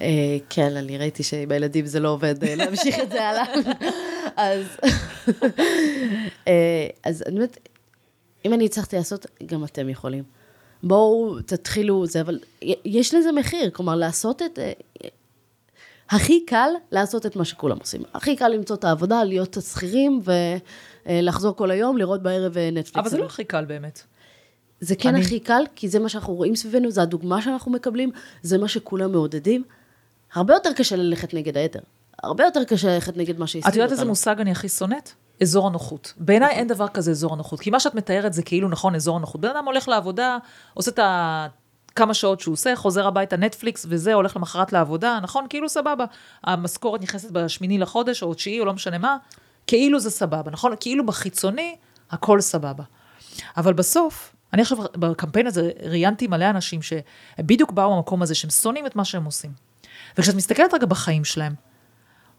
[0.00, 3.44] אה, כן, אני ראיתי שעם הילדים זה לא עובד, אה, להמשיך את זה הלאה.
[4.36, 4.66] אז,
[6.48, 7.68] אה, אז אני אומרת,
[8.44, 10.24] אם אני הצלחתי לעשות, גם אתם יכולים.
[10.82, 12.38] בואו תתחילו זה, אבל
[12.84, 14.58] יש לזה מחיר, כלומר, לעשות את...
[16.10, 18.02] הכי קל לעשות את מה שכולם עושים.
[18.14, 20.20] הכי קל למצוא את העבודה, להיות שכירים
[21.06, 22.96] ולחזור כל היום, לראות בערב נטפליקס.
[22.96, 24.02] אבל זה לא הכי קל באמת.
[24.80, 25.20] זה כן אני...
[25.24, 28.10] הכי קל, כי זה מה שאנחנו רואים סביבנו, זה הדוגמה שאנחנו מקבלים,
[28.42, 29.64] זה מה שכולם מעודדים.
[30.34, 31.80] הרבה יותר קשה ללכת נגד היתר.
[32.22, 33.70] הרבה יותר קשה ללכת נגד מה אותנו.
[33.70, 35.10] את יודעת איזה מושג אני הכי שונאת?
[35.42, 36.12] אזור הנוחות.
[36.16, 37.60] בעיניי אין דבר כזה אזור הנוחות.
[37.60, 39.40] כי מה שאת מתארת זה כאילו, נכון, אזור הנוחות.
[39.40, 40.38] בן אדם הולך לעבודה,
[40.74, 41.46] עושה את ה...
[41.96, 45.46] כמה שעות שהוא עושה, חוזר הביתה נטפליקס וזה, הולך למחרת לעבודה, נכון?
[45.50, 46.04] כאילו סבבה.
[46.44, 49.16] המשכורת נכנסת בשמיני לחודש, או תשיעי, או לא משנה מה,
[49.66, 50.74] כאילו זה סבבה, נכון?
[50.80, 51.76] כאילו בחיצוני,
[52.10, 52.84] הכל סבבה.
[53.56, 58.86] אבל בסוף, אני עכשיו בקמפיין הזה ראיינתי מלא אנשים שבדיוק באו במקום הזה, שהם שונאים
[58.86, 59.50] את מה שהם עושים.
[60.18, 61.54] וכשאת מסתכלת רגע בחיים שלהם,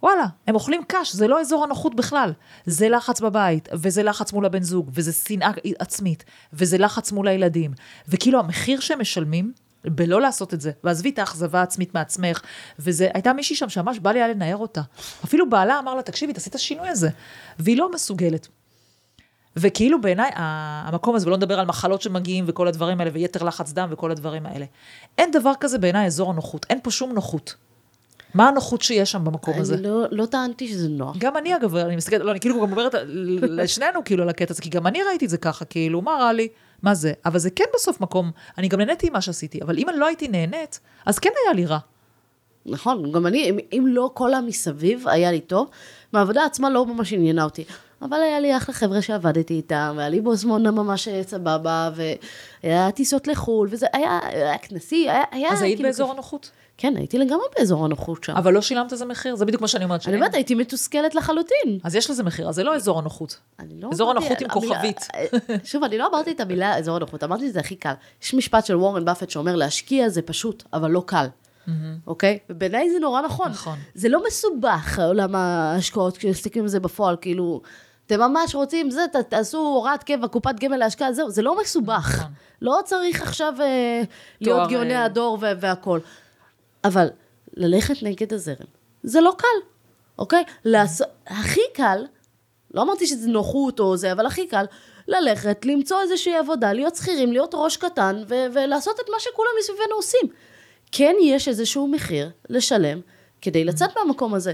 [0.03, 2.33] וואלה, הם אוכלים קש, זה לא אזור הנוחות בכלל.
[2.65, 6.23] זה לחץ בבית, וזה לחץ מול הבן זוג, וזה שנאה עצמית,
[6.53, 7.71] וזה לחץ מול הילדים.
[8.07, 9.53] וכאילו המחיר שהם משלמים,
[9.85, 10.71] בלא לעשות את זה.
[10.83, 12.41] ועזבי את האכזבה העצמית מעצמך,
[12.79, 14.81] וזה, הייתה מישהי שם שממש בא לי היה לנער אותה.
[15.23, 17.09] אפילו בעלה אמר לה, תקשיבי, תעשי את השינוי הזה.
[17.59, 18.47] והיא לא מסוגלת.
[19.55, 23.87] וכאילו בעיניי, המקום הזה, ולא נדבר על מחלות שמגיעים וכל הדברים האלה, ויתר לחץ דם
[23.91, 24.65] וכל הדברים האלה.
[25.17, 27.55] אין דבר כזה בעיניי אזור הנוחות, אין פה שום נוחות.
[28.33, 29.73] מה הנוחות שיש שם במקום הזה?
[29.73, 31.17] אני לא, לא טענתי שזה נוח.
[31.17, 32.95] גם אני אגב, אני מסתכלת, לא, אני כאילו גם אומרת
[33.41, 36.33] לשנינו כאילו על הקטע הזה, כי גם אני ראיתי את זה ככה, כאילו, מה רע
[36.33, 36.47] לי?
[36.81, 37.13] מה זה?
[37.25, 40.27] אבל זה כן בסוף מקום, אני גם נהניתי ממה שעשיתי, אבל אם אני לא הייתי
[40.27, 41.79] נהנית, אז כן היה לי רע.
[42.65, 45.69] נכון, גם אני, אם, אם לא כל המסביב היה לי טוב,
[46.13, 47.63] מהעבודה עצמה לא ממש עניינה אותי.
[48.01, 51.89] אבל היה לי אחלה חבר'ה שעבדתי איתם, והיה לי בו זמן ממש סבבה,
[52.63, 55.23] והיה טיסות לחו"ל, וזה היה, היה כנסי, היה...
[55.31, 56.13] היה אז היית כאילו באזור כיף.
[56.13, 56.51] הנוחות?
[56.77, 58.35] כן, הייתי לגמרי באזור הנוחות שם.
[58.35, 60.07] אבל לא שילמת לזה מחיר, זה בדיוק מה שאני אומרת.
[60.07, 60.15] אני.
[60.15, 61.79] אומרת, הייתי מתוסכלת לחלוטין.
[61.83, 63.37] אז יש לזה מחיר, אז זה לא אזור הנוחות.
[63.59, 65.07] אני לא אזור הנוחות עם כוכבית.
[65.63, 67.93] שוב, אני לא אמרתי את המילה אזור הנוחות, אמרתי שזה הכי קל.
[68.23, 71.25] יש משפט של וורן באפט שאומר, להשקיע זה פשוט, אבל לא קל.
[72.07, 72.39] אוקיי?
[72.49, 73.51] ובעיניי זה נורא נכון.
[73.51, 73.77] נכון.
[73.95, 77.61] זה לא מסובך, עולם ההשקעות, כשמסתכלים על זה בפועל, כאילו,
[78.05, 82.15] אתם ממש רוצים, זה, ת- תעשו הוראת קבע, קופת גמל להשקעה, זהו, זה לא מסובך.
[82.19, 82.31] נכון.
[82.61, 84.01] לא צריך עכשיו אה,
[84.41, 85.99] להיות גאוני אה, הדור והכול.
[86.83, 87.07] אבל
[87.53, 88.65] ללכת נגד הזרם,
[89.03, 89.67] זה לא קל,
[90.19, 90.43] אוקיי?
[90.65, 92.05] לעשות, הכי קל,
[92.73, 94.65] לא אמרתי שזה נוחות או זה, אבל הכי קל,
[95.07, 99.95] ללכת, למצוא איזושהי עבודה, להיות שכירים, להיות ראש קטן, ו- ולעשות את מה שכולם מסביבנו
[99.95, 100.27] עושים.
[100.91, 103.01] כן יש איזשהו מחיר לשלם
[103.41, 104.53] כדי לצאת מהמקום הזה.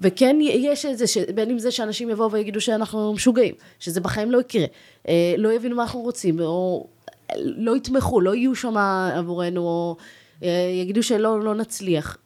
[0.00, 1.18] וכן יש איזה, ש...
[1.18, 4.64] בין אם זה שאנשים יבואו ויגידו שאנחנו משוגעים, שזה בחיים לא יקרה,
[5.08, 6.86] אה, לא יבינו מה אנחנו רוצים, או
[7.36, 8.76] לא יתמכו, לא יהיו שם
[9.16, 10.04] עבורנו, או אה,
[10.82, 12.16] יגידו שלא לא נצליח,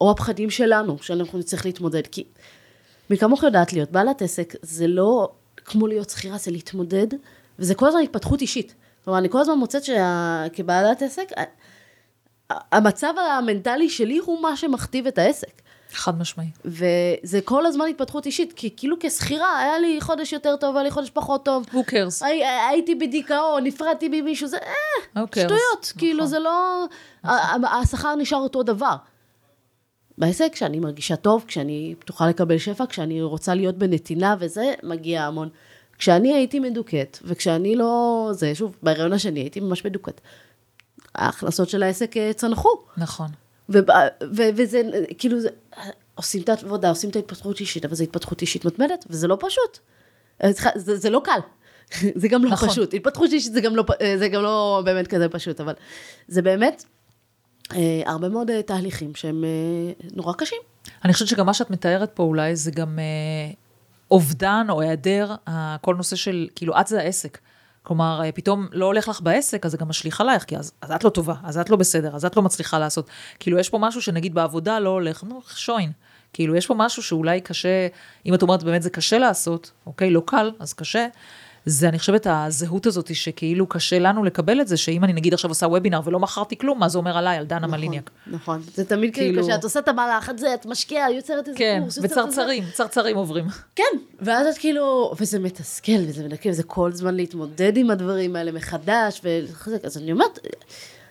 [0.00, 2.24] או הפחדים שלנו, שאנחנו נצטרך להתמודד, כי
[3.10, 5.28] מי כמוך יודעת להיות בעלת עסק, זה לא
[5.64, 7.06] כמו להיות שכירה, זה להתמודד,
[7.58, 8.74] וזה כל הזמן התפתחות אישית.
[9.04, 11.28] כלומר, אני כל הזמן מוצאת שכבעלת עסק,
[12.50, 15.62] המצב המנטלי שלי הוא מה שמכתיב את העסק.
[15.92, 16.46] חד משמעי.
[16.64, 20.90] וזה כל הזמן התפתחות אישית, כי כאילו כשכירה, היה לי חודש יותר טוב, היה לי
[20.90, 21.66] חודש פחות טוב.
[21.72, 22.26] Who cares?
[22.26, 25.22] הי, הייתי בדיכאון, נפרדתי ממישהו, זה אה?
[25.26, 26.26] שטויות, כאילו נכון.
[26.26, 26.84] זה לא...
[27.82, 28.96] השכר נשאר אותו דבר.
[30.18, 35.48] בעסק, כשאני מרגישה טוב, כשאני פתוחה לקבל שפע, כשאני רוצה להיות בנתינה וזה, מגיע המון.
[35.98, 38.28] כשאני הייתי מדוכאת, וכשאני לא...
[38.32, 40.20] זה, שוב, בהיריון השני הייתי ממש מדוכאת.
[41.14, 42.68] ההכנסות של העסק אה, צנחו.
[42.96, 43.28] נכון.
[43.68, 43.78] ו-
[44.36, 44.82] ו- וזה,
[45.18, 45.48] כאילו, זה,
[46.14, 49.78] עושים את העבודה, עושים את ההתפתחות אישית, אבל זו התפתחות אישית מתמדת, וזה לא פשוט.
[50.44, 51.40] אה, זה, זה לא קל.
[52.20, 52.68] זה גם לא נכון.
[52.68, 52.94] פשוט.
[52.94, 55.74] התפתחות אישית זה גם לא, אה, זה גם לא באמת כזה פשוט, אבל
[56.28, 56.84] זה באמת
[58.06, 60.58] הרבה מאוד אה, תהליכים שהם אה, נורא קשים.
[61.04, 63.52] אני חושבת שגם מה שאת מתארת פה אולי זה גם אה,
[64.10, 67.38] אובדן או היעדר אה, כל נושא של, כאילו, את זה העסק.
[67.82, 70.92] כלומר, אה, פתאום לא הולך לך בעסק, אז זה גם משליך עלייך, כי אז, אז
[70.92, 73.10] את לא טובה, אז את לא בסדר, אז את לא מצליחה לעשות.
[73.40, 75.92] כאילו, יש פה משהו שנגיד בעבודה לא הולך, נו, שוין.
[76.32, 77.88] כאילו, יש פה משהו שאולי קשה,
[78.26, 81.06] אם את אומרת באמת זה קשה לעשות, אוקיי, לא קל, אז קשה.
[81.70, 85.50] זה, אני חושבת, הזהות הזאת שכאילו קשה לנו לקבל את זה, שאם אני נגיד עכשיו
[85.50, 88.10] עושה וובינר ולא מכרתי כלום, מה זה אומר עליי, על דנה מליניאק.
[88.26, 88.62] נכון.
[88.74, 91.78] זה תמיד כאילו כאילו- קשה, את עושה את המהלך הזה, את משקיעה, יוצרת איזה כן,
[91.82, 93.44] קורס, איזה- וצרצרים, צרצרים עוברים.
[93.76, 93.82] כן,
[94.20, 99.20] ואז את כאילו, וזה מתסכל, וזה מנקה, וזה כל זמן להתמודד עם הדברים האלה מחדש,
[99.24, 100.38] ולחזק, אז אני אומרת,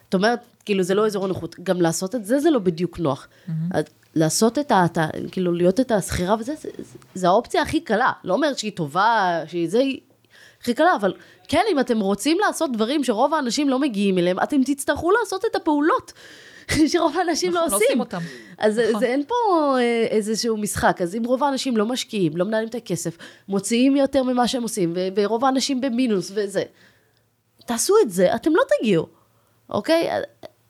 [0.09, 3.27] את אומרת, כאילו, זה לא אזור הנוחות, גם לעשות את זה, זה לא בדיוק נוח.
[3.71, 3.83] אז
[4.15, 4.85] לעשות את ה...
[4.85, 6.83] את ה- כאילו, להיות את השכירה וזה, זה, זה,
[7.15, 8.11] זה האופציה הכי קלה.
[8.23, 9.99] לא אומרת שהיא טובה, שהיא זה, היא
[10.67, 11.13] הכי קלה, אבל
[11.47, 15.55] כן, אם אתם רוצים לעשות דברים שרוב האנשים לא מגיעים אליהם, אתם תצטרכו לעשות את
[15.55, 16.13] הפעולות
[16.91, 17.87] שרוב האנשים לא נכון, לא עושים.
[17.87, 18.19] עושים אותם.
[18.57, 18.99] אז נכון.
[18.99, 19.35] זה, אין פה
[19.79, 24.23] אה, איזשהו משחק, אז אם רוב האנשים לא משקיעים, לא מנהלים את הכסף, מוציאים יותר
[24.23, 26.63] ממה שהם עושים, ו- ורוב האנשים במינוס וזה,
[27.65, 29.07] תעשו את זה, אתם לא תגיעו,
[29.69, 30.09] אוקיי?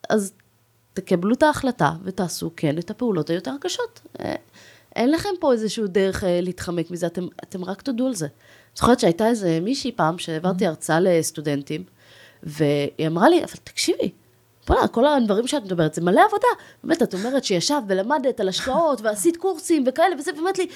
[0.08, 0.32] אז
[0.94, 4.00] תקבלו את ההחלטה ותעשו כן את הפעולות היותר קשות.
[4.20, 4.34] אה,
[4.96, 8.26] אין לכם פה איזשהו דרך אה, להתחמק מזה, אתם, אתם רק תודו על זה.
[8.78, 11.84] זוכרת שהייתה איזה מישהי פעם שהעברתי הרצאה לסטודנטים,
[12.42, 14.10] והיא אמרה לי, אבל תקשיבי,
[14.66, 16.46] בוא'נה, כל הדברים שאת מדברת, זה מלא עבודה.
[16.84, 20.66] באמת, את אומרת שישבת ולמדת על השקעות, ועשית קורסים וכאלה, וזה באמת לי,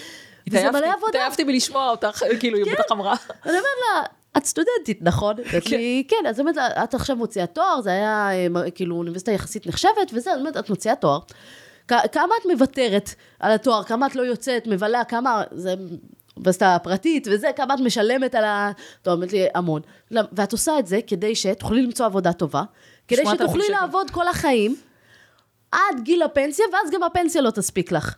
[0.51, 1.09] וזה מלא עבודה.
[1.09, 3.15] התעייפתי מלשמוע אותך, כאילו, היא בטח אמרה.
[3.31, 4.03] אני אומרת לה,
[4.37, 5.37] את סטודנטית, נכון?
[5.49, 9.67] אומרת לי, כן, אז באמת, את עכשיו מוציאה תואר, זה היה אה, כאילו אוניברסיטה יחסית
[9.67, 11.19] נחשבת, וזה, באמת, את מוציאה תואר.
[11.89, 15.75] כמה את מוותרת על התואר, כמה את לא יוצאת, מבלה, כמה, זה
[16.43, 18.71] אוניברסיטה פרטית וזה, כמה את משלמת על ה...
[19.03, 19.83] טוב, אומרת לי, המון.
[20.11, 22.63] ואת עושה את זה כדי שתוכלי למצוא עבודה טובה,
[23.09, 23.73] כדי 8,000 שתוכלי שקל.
[23.73, 24.77] לעבוד כל החיים,
[25.73, 28.15] עד גיל הפנסיה, ואז גם הפנסיה לא תספיק לך.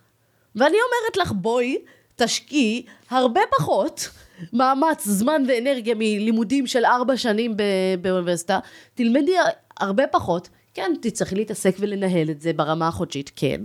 [0.55, 1.79] ואני אומרת לך, בואי,
[2.17, 4.09] תשקיעי הרבה פחות
[4.53, 7.57] מאמץ, זמן ואנרגיה מלימודים של ארבע שנים
[8.01, 8.59] באוניברסיטה,
[8.95, 9.35] תלמדי
[9.81, 13.61] הרבה פחות, כן, תצטרכי להתעסק ולנהל את זה ברמה החודשית, כן.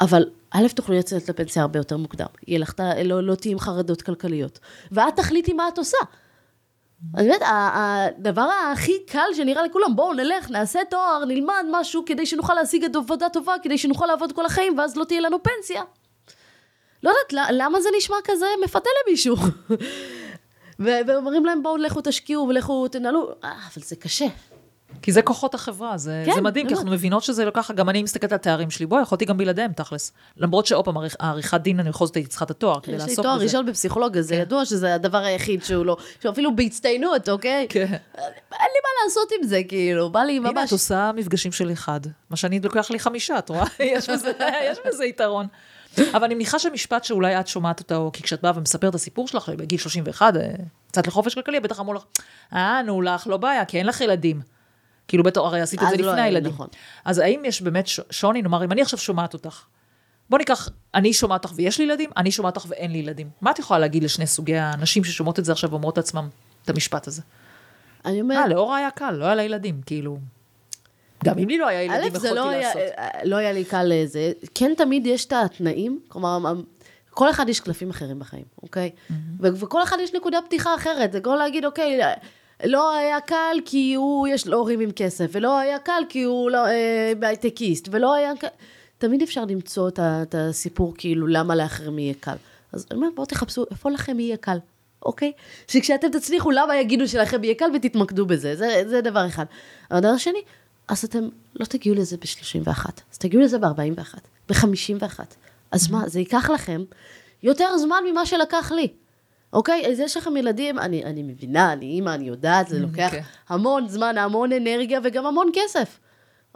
[0.00, 2.26] אבל א', תוכלי לצאת לפנסיה הרבה יותר מוקדם.
[2.48, 4.58] יהיה לך, ה- לא, לא תהיי עם חרדות כלכליות.
[4.92, 5.96] ואת תחליטי מה את עושה.
[7.00, 7.70] באמת, ה-
[8.06, 13.28] הדבר הכי קל שנראה לכולם, בואו נלך, נעשה תואר, נלמד משהו כדי שנוכל להשיג עבודה
[13.28, 15.82] טובה, כדי שנוכל לעבוד כל החיים, ואז לא תהיה לנו פנסיה.
[17.02, 19.36] לא יודעת, למה זה נשמע כזה מפתה למישהו?
[20.78, 24.26] ואומרים להם, בואו לכו תשקיעו ולכו תנהלו, אה, אבל זה קשה.
[25.02, 26.74] כי זה כוחות החברה, זה, כן, זה מדהים, כי.
[26.74, 29.72] אנחנו מבינות שזה לא ככה, גם אני מסתכלת על התארים שלי, בואי, יכולתי גם בלעדיהם,
[29.72, 30.12] תכלס.
[30.36, 33.02] למרות שעוד פעם, העריכ- העריכת דין, אני בכל זאת הייתי צריכה את התואר כדי יש
[33.02, 33.44] לי לעסוק תואר בזה.
[33.44, 37.66] ראשון בפסיכולוגיה, זה ידוע שזה הדבר היחיד שהוא לא, שאפילו בהצטיינות, אוקיי?
[37.68, 37.80] כן.
[37.84, 37.88] אין
[38.72, 40.66] לי מה לעשות עם זה, כאילו, בא לי הנה, ממש...
[40.68, 43.64] את עושה מפגשים של אחד, מה שאני לוקח לי חמישה, את רואה?
[43.80, 44.32] יש בזה-
[44.70, 45.46] יש בזה יתרון.
[46.14, 49.48] אבל אני מניחה שמשפט שאולי את שומעת אותו, כי כשאת באה ומספרת את הסיפור שלך,
[49.56, 50.42] בגיל 31, אה,
[50.88, 52.02] קצת לחופש כלכלי, בטח אמרו לך,
[52.54, 54.40] אה, נו לך, לא בעיה, כי אין לך ילדים.
[55.08, 56.52] כאילו, בטח, הרי עשית את זה לא לפני היה, הילדים.
[56.52, 56.66] נכון.
[57.04, 59.64] אז האם יש באמת שוני, נאמר, אם אני עכשיו שומעת אותך,
[60.30, 63.30] בוא ניקח, אני שומעת אותך ויש לי ילדים, אני שומעת אותך ואין לי ילדים.
[63.40, 66.28] מה את יכולה להגיד לשני סוגי האנשים ששומעות את זה עכשיו ואומרות לעצמם
[66.64, 67.22] את המשפט הזה?
[68.04, 70.18] אני אומרת, אה, לאורה היה קל, לא היה לה ילדים, כאילו.
[71.24, 72.82] גם אם לי לא היה ילדים, א', זה יכולתי לא לעשות.
[73.24, 74.32] לא היה לי קל לזה.
[74.54, 76.52] כן, תמיד יש את התנאים, כלומר,
[77.10, 78.90] כל אחד יש קלפים אחרים בחיים, אוקיי?
[79.40, 81.12] ו- וכל אחד יש נקודת פתיחה אחרת.
[81.12, 82.00] זה כמו להגיד, אוקיי,
[82.64, 86.50] לא היה קל כי הוא, יש לו הורים עם כסף, ולא היה קל כי הוא
[86.50, 88.46] לא, אה, בהייטקיסט, ולא היה קל...
[88.98, 92.36] תמיד אפשר למצוא את, את הסיפור, כאילו, למה לאחרים יהיה קל.
[92.72, 94.58] אז אני אומרת, בואו תחפשו, איפה לכם יהיה קל,
[95.02, 95.32] אוקיי?
[95.68, 98.56] שכשאתם תצליחו, למה יגידו שלכם יהיה קל ותתמקדו בזה.
[98.56, 99.44] זה, זה דבר אחד.
[99.90, 100.42] אבל דבר שני,
[100.88, 101.28] אז אתם
[101.60, 105.20] לא תגיעו לזה ב-31, אז תגיעו לזה ב-41, ב-51.
[105.70, 106.84] אז מה, זה ייקח לכם
[107.42, 108.88] יותר זמן ממה שלקח לי.
[109.52, 109.86] אוקיי?
[109.86, 113.20] אז יש לכם ילדים, אני, אני מבינה, אני אימא, אני יודעת, זה לוקח כן.
[113.48, 115.98] המון זמן, המון אנרגיה וגם המון כסף,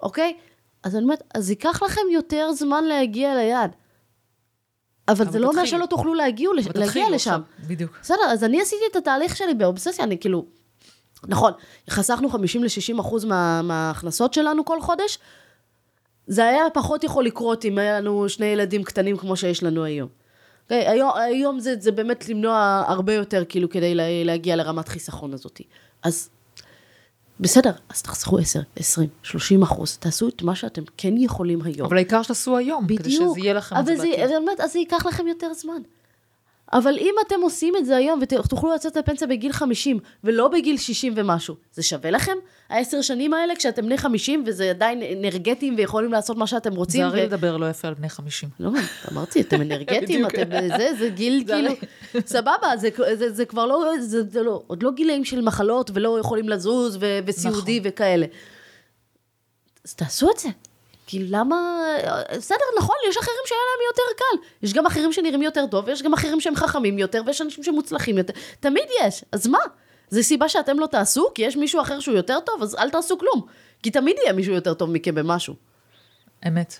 [0.02, 0.36] אוקיי?
[0.82, 3.70] אז אני אומרת, אז ייקח לכם יותר זמן להגיע ליעד.
[5.08, 5.64] אבל, אבל זה לא אומר.
[5.64, 7.40] שלא תוכלו להגיע, אבל להגיע לשם.
[7.66, 7.98] בדיוק.
[8.02, 10.46] בסדר, אז אני עשיתי את התהליך שלי באובססיה, אני כאילו...
[11.28, 11.52] נכון,
[11.90, 15.18] חסכנו 50 ל-60 אחוז מה, מההכנסות שלנו כל חודש.
[16.26, 20.08] זה היה פחות יכול לקרות אם היה לנו שני ילדים קטנים כמו שיש לנו היום.
[20.70, 25.32] Okay, היום, היום זה, זה באמת למנוע הרבה יותר, כאילו, כדי לה, להגיע לרמת חיסכון
[25.32, 25.60] הזאת.
[26.02, 26.30] אז
[27.40, 31.86] בסדר, אז תחסכו 10, 20, 30 אחוז, תעשו את מה שאתם כן יכולים היום.
[31.86, 33.30] אבל העיקר שתעשו היום, כדי בדיוק.
[33.30, 35.82] שזה יהיה לכם זה אבל זה, באמת, אז זה ייקח לכם יותר זמן.
[36.74, 41.12] אבל אם אתם עושים את זה היום ותוכלו לצאת לפנסיה בגיל 50 ולא בגיל 60
[41.16, 42.32] ומשהו, זה שווה לכם?
[42.68, 47.00] העשר שנים האלה כשאתם בני 50 וזה עדיין אנרגטיים ויכולים לעשות מה שאתם רוצים?
[47.00, 48.48] זה ו- הרי לדבר לא יפה על בני 50.
[48.60, 48.70] לא,
[49.12, 50.26] אמרתי, אתם אנרגטיים.
[50.26, 51.72] אתם זה, זה גיל כאילו,
[52.26, 56.18] סבבה, זה, זה, זה כבר לא, זה, זה לא, עוד לא גילאים של מחלות ולא
[56.18, 57.92] יכולים לזוז ו, וסיעודי נכון.
[57.92, 58.26] וכאלה.
[59.84, 60.48] אז תעשו את זה.
[61.06, 61.84] כי למה,
[62.36, 64.66] בסדר, נכון, יש אחרים שהיה להם יותר קל.
[64.66, 68.18] יש גם אחרים שנראים יותר טוב, ויש גם אחרים שהם חכמים יותר, ויש אנשים שמוצלחים
[68.18, 68.32] יותר.
[68.60, 69.58] תמיד יש, אז מה?
[70.10, 71.28] זו סיבה שאתם לא תעשו?
[71.34, 73.46] כי יש מישהו אחר שהוא יותר טוב, אז אל תעשו כלום.
[73.82, 75.54] כי תמיד יהיה מישהו יותר טוב מכם במשהו.
[76.48, 76.74] אמת.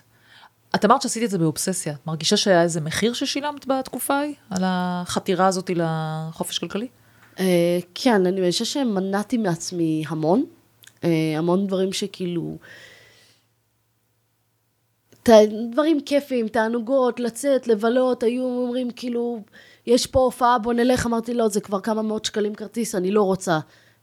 [0.75, 1.93] את אמרת שעשית את זה באובססיה.
[1.93, 4.35] את מרגישה שהיה איזה מחיר ששילמת בתקופה ההיא?
[4.51, 6.89] על החתירה הזאת לחופש כלכלי?
[7.39, 10.45] אה, כן, אני חושבת שמנעתי מעצמי המון.
[11.05, 12.57] אה, המון דברים שכאילו...
[15.71, 19.41] דברים כיפיים, תענוגות, לצאת, לבלות, היו אומרים כאילו,
[19.87, 23.23] יש פה הופעה, בוא נלך, אמרתי לא, זה כבר כמה מאות שקלים כרטיס, אני לא
[23.23, 23.59] רוצה.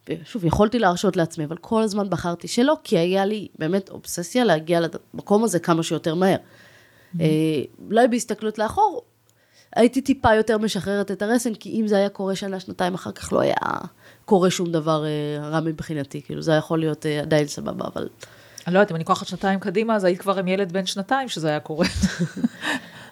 [0.09, 4.79] ושוב, יכולתי להרשות לעצמי, אבל כל הזמן בחרתי שלא, כי היה לי באמת אובססיה להגיע
[5.13, 6.37] למקום הזה כמה שיותר מהר.
[7.19, 7.25] אה,
[7.89, 9.01] אולי בהסתכלות לאחור,
[9.75, 13.33] הייתי טיפה יותר משחררת את הרסן, כי אם זה היה קורה שנה, שנתיים אחר כך,
[13.33, 13.55] לא היה
[14.25, 16.21] קורה שום דבר אה, רע מבחינתי.
[16.21, 18.07] כאילו, זה היה יכול להיות אה, עדיין סבבה, אבל...
[18.67, 21.29] אני לא יודעת, אם אני לוקחת שנתיים קדימה, אז היית כבר עם ילד בן שנתיים
[21.29, 21.87] שזה היה קורה.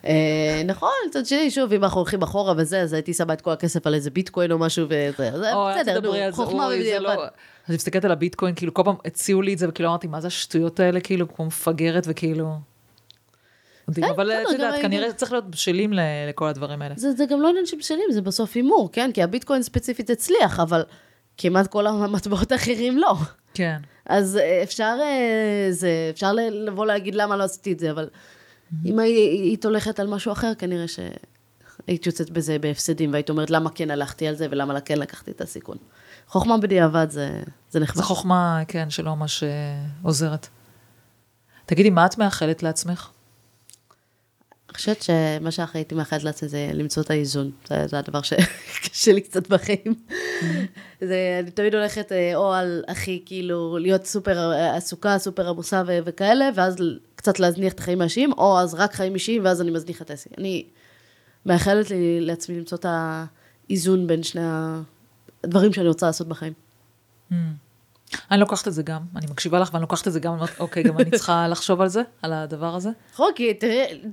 [0.05, 3.51] אה, נכון, מצד שני, שוב, אם אנחנו הולכים אחורה וזה, אז הייתי שמה את כל
[3.51, 5.31] הכסף על איזה ביטקוין או משהו וזה.
[5.81, 7.17] בסדר, נו, חוכמה לא- ובדיעבד.
[7.69, 10.27] אני מסתכלת על הביטקוין, כאילו כל פעם הציעו לי את זה, וכאילו אמרתי, מה זה
[10.27, 12.55] השטויות האלה, כאילו, כמו מפגרת וכאילו...
[13.87, 15.93] מדהים, כן, אבל את יודעת, כנראה צריך להיות בשלים
[16.29, 16.93] לכל הדברים האלה.
[16.97, 19.11] זה גם לא עניין של בשלים, זה בסוף הימור, כן?
[19.13, 20.83] כי הביטקוין ספציפית הצליח, אבל
[21.41, 23.15] כמעט כל המטבעות האחרים לא.
[23.53, 23.77] כן.
[24.05, 28.09] אז אה, אפשר, אה, זה, אפשר לבוא להגיד למה לא עשיתי את זה, אבל
[28.85, 29.09] אם הי-
[29.43, 34.27] היית הולכת על משהו אחר, כנראה שהיית יוצאת בזה בהפסדים, והיית אומרת למה כן הלכתי
[34.27, 35.77] על זה ולמה כן לקחתי את הסיכון.
[36.27, 37.95] חוכמה בדיעבד זה, זה נחמד.
[37.97, 39.49] זו חוכמה, כן, שלא ממש אה,
[40.03, 40.47] עוזרת.
[41.65, 43.09] תגידי, מה את מאחלת לעצמך?
[44.70, 47.51] אני חושבת שמה שהכי הייתי מאחלת לעצמי זה למצוא את האיזון.
[47.67, 49.95] זה, זה הדבר שקשה לי קצת בחיים.
[51.01, 55.84] זה, אני תמיד הולכת אה, או על הכי, כאילו, להיות סופר אה, עסוקה, סופר עמוסה
[55.88, 56.76] ו- וכאלה, ואז
[57.15, 60.30] קצת להזניח את החיים האישיים, או אז רק חיים אישיים, ואז אני מזניחה את העסק.
[60.38, 60.65] אני
[61.45, 64.41] מאחלת לי, לעצמי למצוא את האיזון בין שני
[65.43, 66.53] הדברים שאני רוצה לעשות בחיים.
[67.32, 67.36] Mm.
[68.32, 70.84] אני לוקחת את זה גם, אני מקשיבה לך ואני לוקחת את זה גם, אומרת, אוקיי,
[70.84, 72.89] גם אני צריכה לחשוב על זה, על הדבר הזה.
[73.14, 73.53] נכון, כי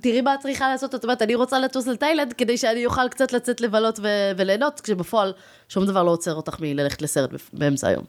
[0.01, 3.33] תראי, מה את צריכה לעשות, זאת אומרת, אני רוצה לטוס לתאילנד כדי שאני אוכל קצת
[3.33, 5.33] לצאת לבלות ו- וליהנות, כשבפועל
[5.69, 8.05] שום דבר לא עוצר אותך מללכת לסרט באמצע היום.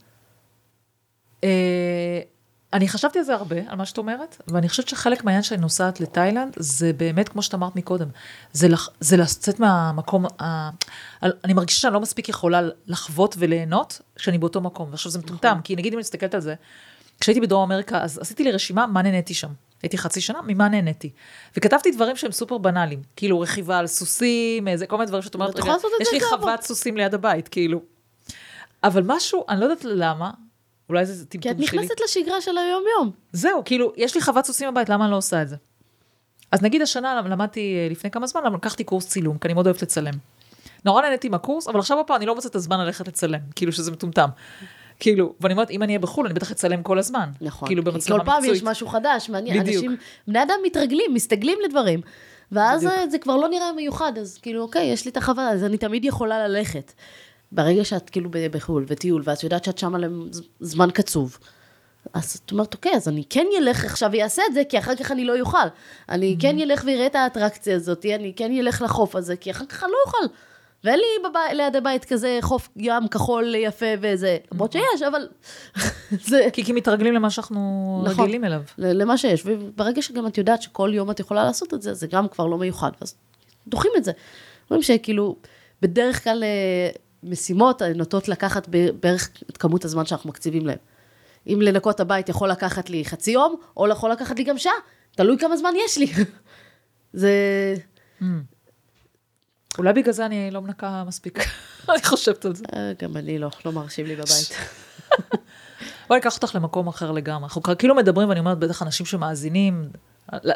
[2.77, 5.99] אני חשבתי על זה הרבה, על מה שאת אומרת, ואני חושבת שחלק מהעניין שאני נוסעת
[5.99, 8.07] לתאילנד, זה באמת, כמו שאת אמרת מקודם,
[8.53, 10.69] זה, לח, זה לצאת מהמקום, ה,
[11.23, 14.89] אני מרגישה שאני לא מספיק יכולה לחוות וליהנות כשאני באותו מקום.
[14.89, 15.61] ועכשיו זה מטומטם, נכון.
[15.61, 16.55] כי נגיד אם אני מסתכלת על זה,
[17.19, 19.49] כשהייתי בדרום אמריקה, אז עשיתי לי רשימה מה נהניתי שם.
[19.83, 21.09] הייתי חצי שנה, ממה נהניתי.
[21.57, 25.59] וכתבתי דברים שהם סופר בנאליים, כאילו רכיבה על סוסים, איזה כל מיני דברים שאת אומרת,
[26.01, 27.81] יש לי חוות סוסים ליד הבית, כאילו.
[28.83, 30.31] אבל משהו, אני לא יודעת למה,
[30.89, 31.67] אולי זה טמטום שלי.
[31.67, 33.11] כי את נכנסת לשגרה של היום-יום.
[33.31, 35.55] זהו, כאילו, יש לי חוות סוסים בבית, למה אני לא עושה את זה?
[36.51, 39.81] אז נגיד השנה למדתי אה, לפני כמה זמן, לקחתי קורס צילום, כי אני מאוד אוהבת
[39.81, 40.13] לצלם.
[40.85, 43.71] נורא נהניתי עם הקורס, אבל עכשיו הפעם אני לא מוצאת את הזמן ללכת לצלם, כאילו
[43.71, 44.29] שזה מטומטם.
[44.99, 47.29] כאילו, ואני אומרת, אם אני אהיה בחו"ל, אני בטח אצלם כל הזמן.
[47.41, 47.67] נכון.
[47.67, 48.39] כאילו, במצלמה מקצועית.
[48.39, 49.59] כל פעם יש משהו חדש, מעניין.
[49.59, 49.75] בדיוק.
[49.75, 52.01] אנשים, בני אדם מתרגלים, מסתגלים לדברים.
[52.51, 53.11] ואז בדיוק.
[53.11, 56.05] זה כבר לא נראה מיוחד, אז כאילו, אוקיי, יש לי את החוויה, אז אני תמיד
[56.05, 56.93] יכולה ללכת.
[57.51, 59.97] ברגע שאת כאילו בחו"ל וטיול, ואת יודעת שאת שמה
[60.61, 61.37] לזמן קצוב,
[62.13, 65.11] אז את אומרת, אוקיי, אז אני כן אלך עכשיו ויעשה את זה, כי אחר כך
[65.11, 65.57] אני לא אוכל.
[66.09, 66.41] אני mm-hmm.
[66.41, 69.91] כן אלך ואראה את האטרקציה הזאת, אני כן אלך לחוף הזה, כי אחר כך אני
[69.91, 70.33] לא אוכל.
[70.83, 74.79] ואין לי בבית, ליד הבית כזה חוף ים כחול יפה וזה, למרות mm-hmm.
[74.93, 75.27] שיש, אבל
[76.29, 76.47] זה...
[76.53, 78.61] כי, כי מתרגלים למה שאנחנו נכון, רגילים אליו.
[78.77, 82.27] למה שיש, וברגע שגם את יודעת שכל יום את יכולה לעשות את זה, זה גם
[82.27, 83.15] כבר לא מיוחד, אז
[83.67, 84.11] דוחים את זה.
[84.69, 85.35] אומרים שכאילו,
[85.81, 86.43] בדרך כלל
[87.23, 88.67] משימות נוטות לקחת
[88.99, 90.77] בערך את כמות הזמן שאנחנו מקציבים להם.
[91.47, 94.73] אם לנקות הבית יכול לקחת לי חצי יום, או יכול לקחת לי גם שעה,
[95.11, 96.07] תלוי כמה זמן יש לי.
[97.13, 97.31] זה...
[98.21, 98.25] Mm.
[99.77, 101.39] אולי בגלל זה אני לא מנקה מספיק,
[101.89, 102.63] אני חושבת על זה.
[102.75, 104.55] אה, גם אני לא, לא מרשים לי בבית.
[106.07, 107.43] בואי ניקח אותך למקום אחר לגמרי.
[107.43, 109.89] אנחנו כאילו מדברים, ואני אומרת, בטח אנשים שמאזינים,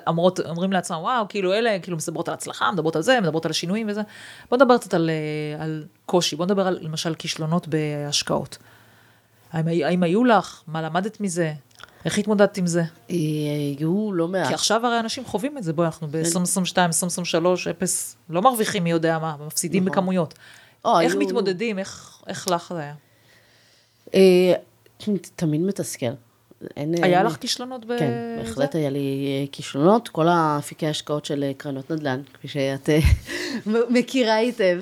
[0.09, 3.51] אמרות, אומרים לעצמם, וואו, כאילו אלה, כאילו מסברות על הצלחה, מדברות על זה, מדברות על
[3.51, 4.01] השינויים וזה.
[4.49, 8.57] בוא נדבר קצת על, אה, על קושי, בוא נדבר על למשל כישלונות בהשקעות.
[9.53, 10.61] האם, האם היו לך?
[10.67, 11.53] מה למדת מזה?
[12.05, 12.83] איך התמודדת עם זה?
[13.07, 14.47] היו לא מעט.
[14.47, 18.91] כי עכשיו הרי אנשים חווים את זה, בואי, אנחנו ב-2022, 2023, אפס, לא מרוויחים מי
[18.91, 19.91] יודע מה, מפסידים נכון.
[19.91, 20.33] בכמויות.
[20.85, 21.79] איך מתמודדים?
[21.79, 24.55] איך לך זה היה?
[25.09, 26.05] אה, תמיד מתסכל.
[26.77, 27.03] אין...
[27.03, 27.25] היה אין...
[27.25, 27.99] לך כישלונות בזה?
[27.99, 30.09] כן, בהחלט היה לי אה, כישלונות.
[30.09, 32.99] כל האפיקי השקעות של אה, קרנות נדל"ן, כפי שאת אה,
[33.95, 34.81] מכירה היטב,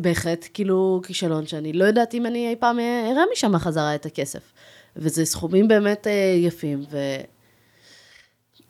[0.00, 4.40] בהחלט כאילו כישלון שאני לא יודעת אם אני אי פעם אראה משם חזרה את הכסף.
[4.96, 6.98] וזה סכומים באמת יפים, ו...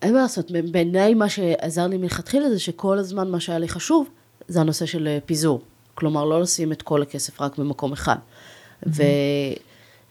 [0.03, 4.09] אין מה לעשות, בעיניי מה שעזר לי מלכתחילה זה שכל הזמן מה שהיה לי חשוב,
[4.49, 5.61] זה הנושא של פיזור.
[5.95, 8.17] כלומר, לא לשים את כל הכסף רק במקום אחד.
[8.17, 8.89] Mm-hmm.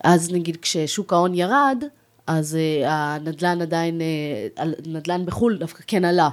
[0.04, 1.84] אז נגיד כששוק ההון ירד,
[2.28, 4.02] אז uh, הנדלן עדיין,
[4.58, 6.30] uh, הנדלן בחו"ל דווקא כן עלה,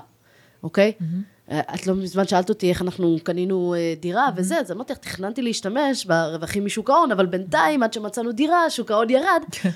[0.63, 0.93] אוקיי?
[1.01, 1.51] Mm-hmm.
[1.51, 4.41] Uh, את לא מזמן שאלת אותי איך אנחנו קנינו uh, דירה mm-hmm.
[4.41, 8.91] וזה, אז אמרתי לך, תכננתי להשתמש ברווחים משוק ההון, אבל בינתיים, עד שמצאנו דירה, שוק
[8.91, 9.43] ההון ירד.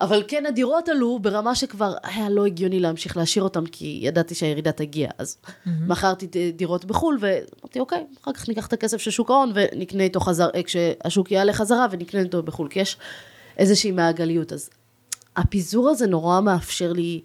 [0.00, 4.72] אבל כן, הדירות עלו ברמה שכבר היה לא הגיוני להמשיך להשאיר אותם, כי ידעתי שהירידה
[4.72, 5.10] תגיע.
[5.18, 5.70] אז mm-hmm.
[5.86, 10.20] מכרתי דירות בחו"ל, ואמרתי, אוקיי, אחר כך ניקח את הכסף של שוק ההון ונקנה איתו
[10.20, 12.96] חזרה, כשהשוק יעלה חזרה ונקנה איתו בחו"ל, כי יש
[13.58, 14.52] איזושהי מעגליות.
[14.52, 14.70] אז
[15.36, 17.20] הפיזור הזה נורא מאפשר לי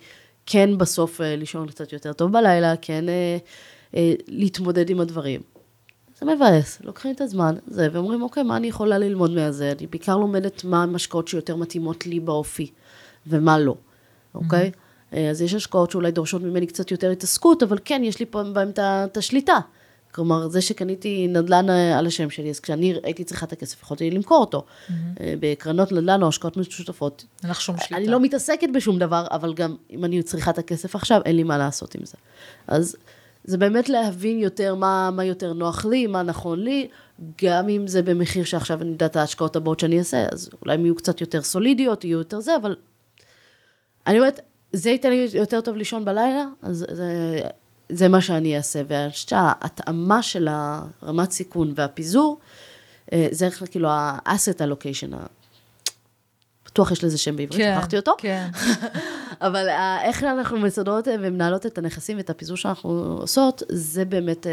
[0.46, 3.38] כן בסוף אה, לישון קצת יותר טוב בלילה, כן אה,
[3.96, 5.42] אה, להתמודד עם הדברים.
[6.20, 9.72] זה מבאס, לוקחים את הזמן, זה, ואומרים, אוקיי, מה אני יכולה ללמוד מהזה?
[9.80, 12.72] אני בעיקר לומדת מה המשקאות שיותר מתאימות לי באופי,
[13.28, 13.76] ומה לא,
[14.36, 14.72] אוקיי?
[14.74, 15.16] Mm-hmm.
[15.32, 18.72] אז יש השקעות שאולי דורשות ממני קצת יותר התעסקות, אבל כן, יש לי פה בהם
[18.80, 19.60] את השליטה.
[20.12, 24.12] כלומר, זה שקניתי נדל"ן אה, על השם שלי, אז כשאני הייתי צריכה את הכסף, יכולתי
[24.12, 24.66] למכור אותו.
[24.66, 24.93] Mm-hmm.
[25.39, 27.26] בקרנות נדל"ן או השקעות משותפות.
[27.43, 27.95] אין לך שום שליטה.
[27.95, 31.43] אני לא מתעסקת בשום דבר, אבל גם אם אני צריכה את הכסף עכשיו, אין לי
[31.43, 32.18] מה לעשות עם זה.
[32.68, 32.95] אז
[33.43, 36.88] זה באמת להבין יותר מה, מה יותר נוח לי, מה נכון לי,
[37.43, 40.95] גם אם זה במחיר שעכשיו אני יודעת ההשקעות הבאות שאני אעשה, אז אולי הם יהיו
[40.95, 42.76] קצת יותר סולידיות, יהיו יותר זה, אבל
[44.07, 44.39] אני אומרת,
[44.74, 47.39] זה ייתן לי יותר טוב לישון בלילה, אז זה,
[47.90, 52.40] זה מה שאני אעשה, ואני חושבת שההתאמה של הרמת סיכון והפיזור,
[53.14, 55.16] אה, זה כאילו ה-asset allocation,
[56.66, 58.16] בטוח יש לזה שם בעברית, כן, שכחתי אותו.
[58.18, 58.48] כן.
[59.42, 64.48] אבל אה, איך אנחנו מסדרות אה, ומנהלות את הנכסים ואת הפיזור שאנחנו עושות, זה באמת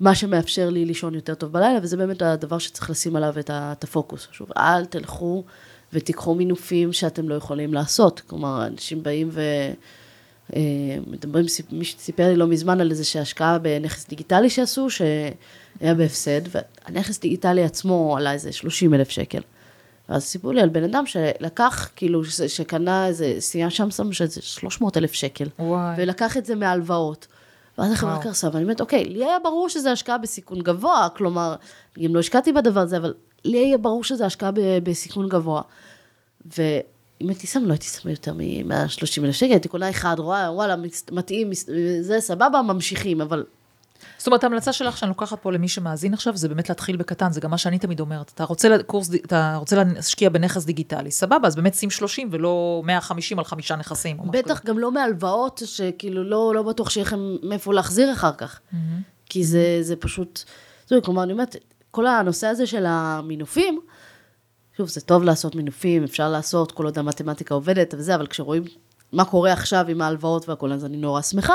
[0.00, 4.28] מה שמאפשר לי לישון יותר טוב בלילה, וזה באמת הדבר שצריך לשים עליו את הפוקוס.
[4.32, 5.44] שוב, אל תלכו
[5.92, 8.20] ותיקחו מינופים שאתם לא יכולים לעשות.
[8.20, 9.40] כלומר, אנשים באים ו...
[10.56, 10.60] אה,
[11.06, 15.30] מדברים, סיפ- מישהו סיפר לי לא מזמן על איזה שהשקעה בנכס דיגיטלי שעשו, שהיה
[15.96, 19.40] בהפסד, והנכס דיגיטלי עצמו עלה איזה 30 אלף שקל.
[20.08, 24.42] ואז סיפרו לי על בן אדם שלקח, כאילו, ש- שקנה איזה, סייע שם שם שזה
[24.42, 25.48] 300 אלף שקל.
[25.58, 25.94] וואי.
[25.98, 27.26] ולקח את זה מהלוואות.
[27.78, 28.22] ואז החברה.
[28.22, 31.54] קרסה, ואני אומרת, אוקיי, לי היה ברור שזה השקעה בסיכון גבוה, כלומר,
[32.06, 33.14] אם לא השקעתי בדבר הזה, אבל
[33.44, 35.62] לי היה ברור שזה השקעה ב- בסיכון גבוה.
[37.22, 40.76] ואם הייתי שם, לא הייתי שמה יותר מ-130 אלף שקל, הייתי קונה אחד, רואה, וואלה,
[41.12, 41.50] מתאים,
[42.00, 43.44] זה סבבה, ממשיכים, אבל
[44.18, 47.40] זאת אומרת, ההמלצה שלך שאני לוקחת פה למי שמאזין עכשיו, זה באמת להתחיל בקטן, זה
[47.40, 48.30] גם מה שאני תמיד אומרת.
[48.34, 52.82] אתה רוצה, לקורס, ד- אתה רוצה להשקיע בנכס דיגיטלי, סבבה, אז באמת שים 30 ולא
[52.84, 54.16] 150 על חמישה נכסים.
[54.32, 58.60] בטח גם לא מהלוואות, שכאילו לא, לא בטוח שיהיה לכם מאיפה להחזיר אחר כך.
[59.26, 60.42] כי זה, זה פשוט,
[60.88, 61.56] זהו, כלומר, אני אומרת,
[61.90, 63.80] כל הנושא הזה של המינופים,
[64.76, 68.62] שוב, זה טוב לעשות מינופים, אפשר לעשות, כל עוד המתמטיקה עובדת וזה, אבל כשרואים
[69.12, 71.54] מה קורה עכשיו עם ההלוואות והכול, אז אני נורא שמחה.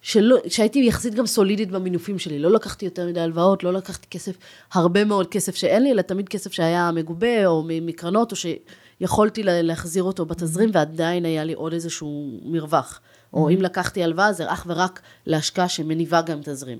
[0.00, 4.36] שלא, שהייתי יחסית גם סולידית במינופים שלי, לא לקחתי יותר מדי הלוואות, לא לקחתי כסף,
[4.72, 9.62] הרבה מאוד כסף שאין לי, אלא תמיד כסף שהיה מגובה, או מקרנות, או שיכולתי לה-
[9.62, 13.00] להחזיר אותו בתזרים, ועדיין היה לי עוד איזשהו מרווח.
[13.32, 16.78] או אם לקחתי הלוואה, זה אך ורק להשקעה שמניבה גם תזרים.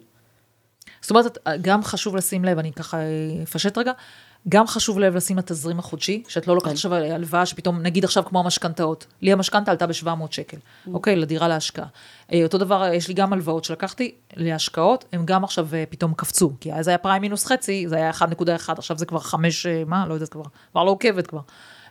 [1.00, 2.98] זאת אומרת, גם חשוב לשים לב, אני ככה
[3.42, 3.92] אפשט רגע,
[4.48, 6.74] גם חשוב לב לשים לתזרים החודשי, שאת לא לוקחת כן.
[6.74, 10.56] עכשיו הלוואה שפתאום, נגיד עכשיו כמו המשכנתאות, לי המשכנתה עלתה ב-700 שקל,
[10.92, 11.86] אוקיי, לדירה להשקעה.
[12.32, 16.52] אה, אותו דבר, יש לי גם הלוואות שלקחתי להשקעות, הם גם עכשיו אה, פתאום קפצו,
[16.60, 18.24] כי אז היה פריים מינוס חצי, זה היה 1.1,
[18.68, 21.40] עכשיו זה כבר 5, מה, לא יודעת כבר, כבר לא עוקבת כבר.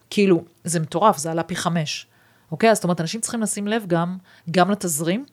[0.10, 2.08] כאילו, זה מטורף, זה עלה פי 5.
[2.52, 4.18] אוקיי, אז זאת אומרת, אנשים צריכים לשים לב גם,
[4.52, 5.26] גם לתזרים,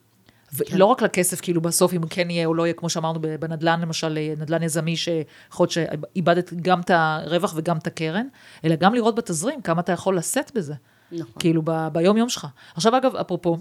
[0.53, 4.19] ולא רק לכסף, כאילו בסוף, אם כן יהיה או לא יהיה, כמו שאמרנו בנדל"ן, למשל,
[4.19, 8.27] אה, נדל"ן יזמי, שיכול להיות שאיבדת גם את הרווח וגם את הקרן,
[8.65, 10.75] אלא גם לראות בתזרים כמה אתה יכול לשאת בזה.
[11.13, 11.33] נכון.
[11.39, 12.47] כאילו, ב- ביום-יום שלך.
[12.75, 13.57] עכשיו, אגב, אפרופו,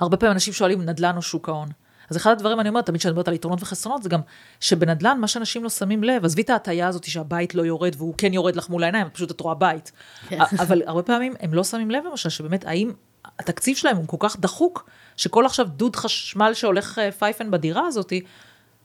[0.00, 1.68] הרבה פעמים אנשים שואלים נדל"ן או שוק ההון.
[2.10, 4.20] אז אחד הדברים, אני אומרת, תמיד כשאני מדברת על יתרונות וחסרונות, זה גם
[4.60, 8.32] שבנדל"ן, מה שאנשים לא שמים לב, עזבי את ההטייה הזאת שהבית לא יורד, והוא כן
[8.32, 9.92] יורד לך מול העיניים, פשוט את רואה בית.
[10.28, 10.38] כן.
[10.58, 12.92] אבל הרבה פעמים הם לא שמים לב, למשל, שבאמת, האם
[13.38, 18.12] התקציב שלהם הוא כל כך דחוק, שכל עכשיו דוד חשמל שהולך אה, פייפן בדירה הזאת,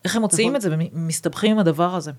[0.06, 0.56] איך הם מוציאים נכון.
[0.56, 2.12] את זה ומסתבכים עם הדבר הזה.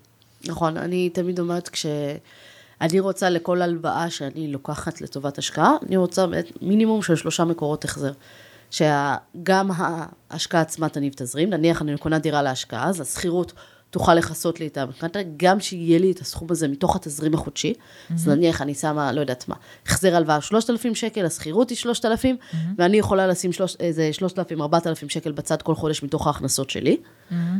[0.45, 6.25] נכון, אני תמיד אומרת, כשאני רוצה לכל הלוואה שאני לוקחת לטובת השקעה, אני רוצה
[6.61, 8.11] מינימום של שלושה מקורות החזר.
[8.71, 13.53] שגם ההשקעה עצמה תניב תזרים, נניח אני קונה דירה להשקעה, אז השכירות
[13.89, 17.73] תוכל לכסות לי את המשכנתה, גם שיהיה לי את הסכום הזה מתוך התזרים החודשי.
[18.13, 19.55] אז נניח אני שמה, לא יודעת מה,
[19.85, 22.37] החזר הלוואה 3,000 שקל, השכירות היא 3,000,
[22.77, 26.97] ואני יכולה לשים שלוש- איזה 3,000, 4,000 שקל בצד כל חודש מתוך ההכנסות שלי.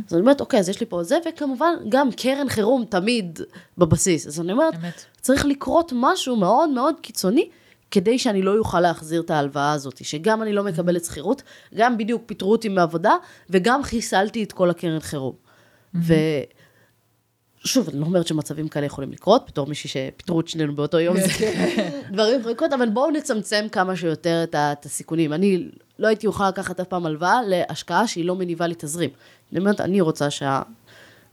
[0.08, 3.40] אז אני אומרת, אוקיי, אז יש לי פה זה, וכמובן גם קרן חירום תמיד
[3.78, 4.26] בבסיס.
[4.26, 5.04] אז אני אומרת, אמת.
[5.20, 7.48] צריך לקרות משהו מאוד מאוד קיצוני,
[7.90, 11.42] כדי שאני לא אוכל להחזיר את ההלוואה הזאת, שגם אני לא מקבלת שכירות,
[11.74, 13.14] גם בדיוק פיטרו אותי מעבודה,
[13.50, 15.45] וגם חיסלתי את כל הקרן חירום.
[15.94, 21.16] ושוב, אני לא אומרת שמצבים כאלה יכולים לקרות, בתור מישהי שפיטרו את שנינו באותו יום,
[21.20, 21.26] זה
[22.12, 25.32] דברים יכולים לקרות, אבל בואו נצמצם כמה שיותר את הסיכונים.
[25.32, 25.68] אני
[25.98, 29.10] לא הייתי יכולה לקחת אף פעם הלוואה להשקעה שהיא לא מניבה לי תזרים.
[29.52, 30.62] אני אומרת, אני רוצה שה...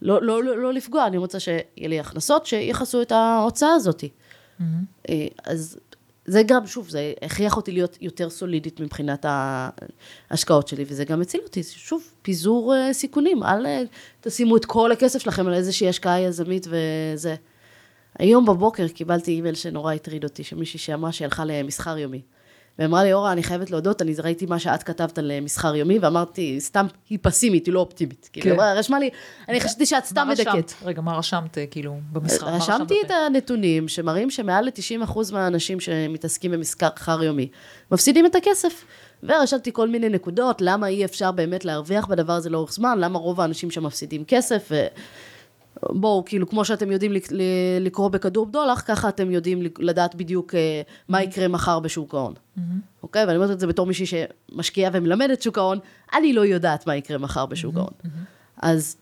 [0.01, 4.03] לא, לא, לא, לא לפגוע, אני רוצה שיהיה לי הכנסות שיכסו את ההוצאה הזאת.
[5.09, 5.77] אה, אז
[6.25, 9.25] זה גם, שוב, זה הכריח אותי להיות יותר סולידית מבחינת
[10.29, 13.83] ההשקעות שלי, וזה גם הציל אותי, שוב, פיזור אה, סיכונים, אל אה,
[14.21, 17.35] תשימו את כל הכסף שלכם על איזושהי השקעה יזמית וזה.
[18.19, 22.21] היום בבוקר קיבלתי אימייל שנורא הטריד אותי, שמישהי שאמרה שהיא הלכה למסחר יומי.
[22.79, 25.99] ואמרה לי, אורה, אני חייבת להודות, אני ראיתי מה שאת כתבת על אה, מסחר יומי,
[25.99, 28.29] ואמרתי, סתם, היא פסימית, היא לא אופטימית.
[28.33, 28.41] כן.
[28.41, 29.09] כאילו, רשמה לי,
[29.49, 30.73] אני חשבתי שאת סתם מדכאת.
[30.85, 32.47] רגע, מה רשמת, אה, כאילו, במסחר?
[32.47, 33.11] רשמתי את?
[33.11, 37.47] הנתונים שמראים שמעל ל-90% מהאנשים שמתעסקים במסחר יומי
[37.91, 38.85] מפסידים את הכסף.
[39.23, 43.41] ורשמתי כל מיני נקודות, למה אי אפשר באמת להרוויח בדבר הזה לאורך זמן, למה רוב
[43.41, 44.71] האנשים שמפסידים כסף,
[45.89, 47.11] ובואו, כאילו, כמו שאתם יודעים
[47.79, 52.33] לקרוא בכדור בדולח, ככה אתם יודעים לדעת בדיוק אה, מה יקרה מחר בשוק ההון.
[53.03, 53.25] אוקיי?
[53.25, 55.79] ואני אומרת את זה בתור מישהי שמשקיעה ומלמדת שוק ההון,
[56.13, 57.93] אני לא יודעת מה יקרה מחר בשוק ההון.
[58.61, 58.95] אז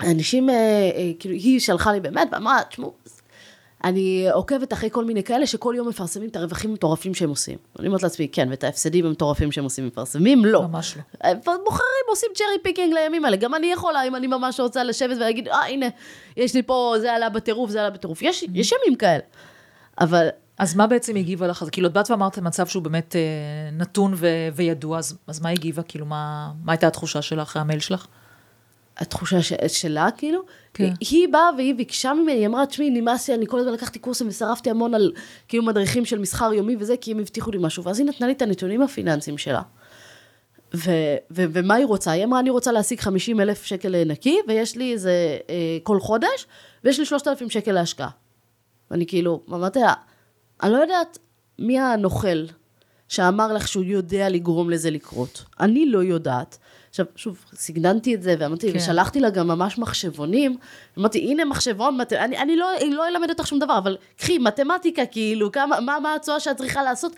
[0.00, 2.94] אנשים, אה, אה, כאילו, היא שלחה לי באמת, ואמרה, תשמעו,
[3.84, 7.58] אני עוקבת אחרי כל מיני כאלה שכל יום מפרסמים את הרווחים המטורפים שהם עושים.
[7.78, 10.44] אני אומרת לעצמי, כן, ואת ההפסדים המטורפים שהם עושים מפרסמים?
[10.44, 10.62] לא.
[10.62, 11.02] ממש לא.
[11.30, 13.36] הם בוחרים, עושים cherry picking לימים האלה.
[13.36, 15.86] גם אני יכולה, אם אני ממש רוצה לשבת ולהגיד, אה, הנה,
[16.36, 18.22] יש לי פה, זה עלה בטירוף, זה עלה בטירוף.
[18.22, 19.22] יש, יש ימים כאלה.
[20.00, 21.64] אבל אז מה בעצם הגיבה לך?
[21.72, 23.20] כאילו, את באת ואמרת מצב שהוא באמת אה,
[23.72, 25.82] נתון ו- וידוע, אז, אז מה הגיבה?
[25.82, 28.06] כאילו, מה, מה הייתה התחושה שלך אחרי המייל שלך?
[28.98, 29.52] התחושה ש...
[29.68, 30.40] שלה, כאילו,
[30.74, 30.92] כן.
[31.00, 34.28] היא באה והיא ביקשה ממני, היא אמרה, תשמעי, נמאס לי, אני כל הזמן לקחתי קורסים
[34.28, 35.12] ושרפתי המון על
[35.48, 38.32] כאילו מדריכים של מסחר יומי וזה, כי הם הבטיחו לי משהו, ואז היא נתנה לי
[38.32, 39.62] את הנתונים הפיננסיים שלה.
[40.74, 42.10] ו- ו- ומה היא רוצה?
[42.10, 46.46] היא אמרה, אני רוצה להשיג 50 אלף שקל נקי, ויש לי איזה אה, כל חודש,
[46.84, 48.08] ויש לי 3,000 שקל להשקעה.
[48.90, 49.94] ואני כאילו, אמרתי לה,
[50.62, 51.18] אני לא יודעת
[51.58, 52.44] מי הנוכל
[53.08, 55.44] שאמר לך שהוא יודע לגרום לזה לקרות.
[55.60, 56.58] אני לא יודעת.
[57.00, 58.78] עכשיו, שוב, סגננתי את זה, ואמרתי, כן.
[58.78, 60.56] ושלחתי לה גם ממש מחשבונים.
[60.98, 62.12] אמרתי, הנה מחשבון, מת...
[62.12, 66.14] אני, אני לא, לא אלמד אותך שום דבר, אבל קחי, מתמטיקה, כאילו, כמה, מה, מה
[66.14, 67.12] התשואה שאת צריכה לעשות?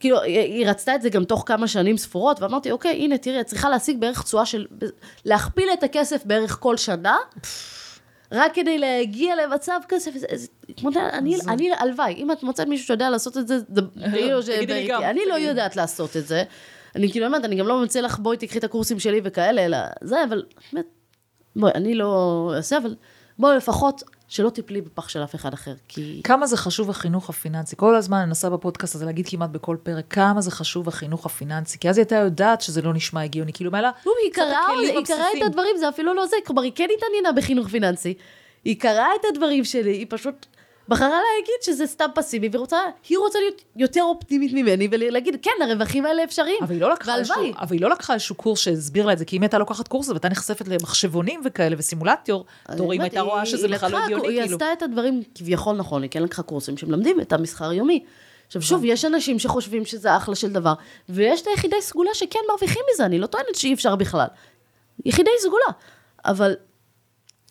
[0.00, 3.46] כאילו, היא, רצתה את זה גם תוך כמה שנים ספורות, ואמרתי, אוקיי, הנה, תראי, את
[3.46, 4.66] צריכה להשיג בערך תשואה של...
[5.24, 7.16] להכפיל את הכסף בערך כל שנה.
[8.32, 10.46] רק כדי להגיע למצב כזה, וזה, זה,
[10.76, 13.58] כמו, אני, אני, הלוואי, אם את מוצאת מישהו שיודע לעשות את זה,
[14.12, 15.34] כאילו תגידי לי גם, אני לא.
[15.34, 16.42] יודעת לעשות את זה.
[16.96, 19.78] אני כאילו אומרת, אני גם לא מציע לך, בואי תקחי את הקורסים שלי וכאלה, אלא
[20.00, 20.42] זה, אבל
[20.72, 20.86] באמת,
[21.56, 22.94] בואי, אני לא אעשה, אבל
[23.38, 26.20] בואי לפחות שלא תיפלי בפח של אף אחד אחר, כי...
[26.24, 27.76] כמה זה חשוב החינוך הפיננסי?
[27.76, 31.78] כל הזמן אני מנסה בפודקאסט הזה להגיד כמעט בכל פרק, כמה זה חשוב החינוך הפיננסי,
[31.78, 34.66] כי אז היא הייתה יודעת שזה לא נשמע הגיוני, כאילו, מה לה, נו, היא קראה,
[35.36, 35.42] את.
[35.46, 38.14] הדברים, זה אפילו לא זה, כלומר, היא כן התעניינה בחינוך פיננסי.
[38.64, 40.46] היא קראה את הדברים שלי, היא פשוט
[40.88, 42.76] בחרה להגיד שזה סתם פסימי, והיא רוצה,
[43.08, 46.56] היא רוצה להיות יותר אופטימית ממני, ולהגיד, כן, הרווחים האלה אפשריים.
[46.62, 47.34] אבל היא לא לקחה איזשהו.
[47.60, 50.08] אבל היא לא לקחה איזשהו קורס שהסביר לה את זה, כי אם הייתה לוקחת קורס
[50.08, 52.44] והייתה נחשפת למחשבונים וכאלה וסימולטור,
[52.76, 54.56] תורים, הייתה רואה היא- שזה היא בכלל לא הגיוני, היא כאילו.
[54.56, 58.04] עשתה את הדברים כביכול נכון, היא כן לקחה קורסים שמלמדים את המסחר יומי.
[58.46, 60.72] עכשיו שוב, יש אנשים שחושבים שזה אחלה של דבר,
[61.08, 64.26] ויש את היחידי סגולה שכן מרוויחים מזה, אני לא טוענת שאי אפשר בכלל.
[65.04, 65.66] יחידי סגולה.
[66.24, 66.54] אבל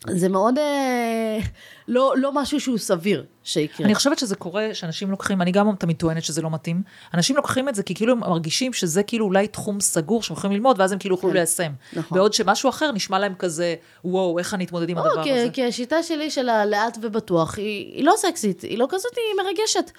[0.10, 1.39] זה מאוד אה,
[1.88, 3.86] לא, לא משהו שהוא סביר שיקרה.
[3.86, 6.82] אני חושבת שזה קורה, שאנשים לוקחים, אני גם תמיד טוענת שזה לא מתאים,
[7.14, 10.56] אנשים לוקחים את זה כי כאילו הם מרגישים שזה כאילו אולי תחום סגור שהם יכולים
[10.56, 11.72] ללמוד, ואז הם כאילו יוכלו כן, ליישם.
[11.93, 12.18] נכון.
[12.18, 13.76] בעוד שמשהו אחר נשמע להם כזה,
[14.06, 15.49] וואו, איך אני אתמודד עם הדבר כי, הזה.
[15.54, 19.91] כי השיטה שלי של הלאט ובטוח, היא, היא לא סקסית, היא לא כזאת, היא מרגשת.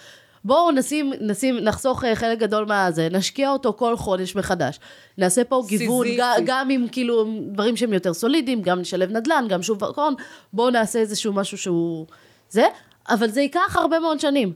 [0.45, 4.81] בואו נשים, נשים, נחסוך אה, חלק גדול מהזה, נשקיע אותו כל חודש מחדש.
[5.19, 6.43] נעשה פה גיוון, סיזיפי.
[6.45, 10.15] גם, עם כאילו דברים שהם יותר סולידיים, גם נשלב נדל"ן, גם שוק הון,
[10.53, 12.07] בואו נעשה איזשהו משהו שהוא
[12.51, 12.67] זה,
[13.09, 14.53] אבל זה ייקח הרבה מאוד שנים.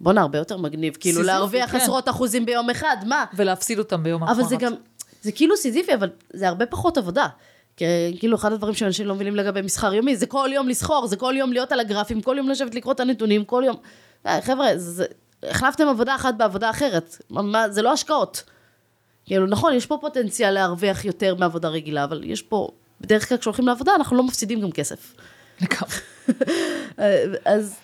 [0.00, 1.76] בואנה, הרבה יותר מגניב, כאילו סיזיפי, להרוויח כן.
[1.76, 3.24] עשרות אחוזים ביום אחד, מה?
[3.34, 4.48] ולהפסיד אותם ביום אבל האחרון.
[4.48, 4.72] זה גם,
[5.22, 7.26] זה כאילו סיזיפי, אבל זה הרבה פחות עבודה.
[7.76, 11.34] כאילו אחד הדברים שאנשים לא מבינים לגבי מסחר יומי, זה כל יום לסחור, זה כל
[11.36, 13.76] יום להיות על הגרפים, כל יום לשבת לקרוא את הנתונים, כל יום...
[14.26, 14.66] אה, חבר'ה,
[15.42, 18.42] החלפתם עבודה אחת בעבודה אחרת, מה, זה לא השקעות.
[19.24, 22.68] כאילו, נכון, יש פה פוטנציאל להרוויח יותר מעבודה רגילה, אבל יש פה,
[23.00, 25.14] בדרך כלל כשהולכים לעבודה, אנחנו לא מפסידים גם כסף.
[25.60, 25.96] לגמרי.
[26.98, 27.76] אה, אז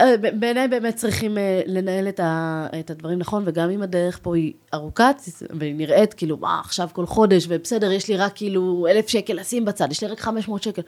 [0.00, 4.52] אה, בעיניי באמת צריכים לנהל את, ה, את הדברים נכון, וגם אם הדרך פה היא
[4.74, 5.10] ארוכה,
[5.50, 9.64] והיא נראית כאילו, מה, עכשיו כל חודש, ובסדר, יש לי רק כאילו אלף שקל לשים
[9.64, 10.82] בצד, יש לי רק 500 שקל.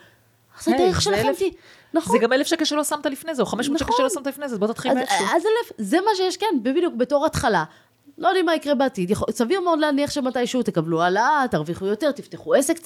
[0.61, 1.51] אז היי, הדרך זה שלכם אלף- תהיה,
[1.95, 2.17] נכון.
[2.19, 3.97] זה גם אלף שקל שלא שמת לפני זה, או 500 שקל נכון.
[4.11, 5.27] שלא שמת לפני זה, אז בוא תתחיל אז, מאיפשהו.
[5.27, 7.65] אז אלף, זה מה שיש, כן, בדיוק, בתור התחלה.
[8.19, 12.55] לא יודעים מה יקרה בעתיד, יכול, סביר מאוד להניח שמתישהו תקבלו העלאה, תרוויחו יותר, תפתחו
[12.55, 12.81] עסק,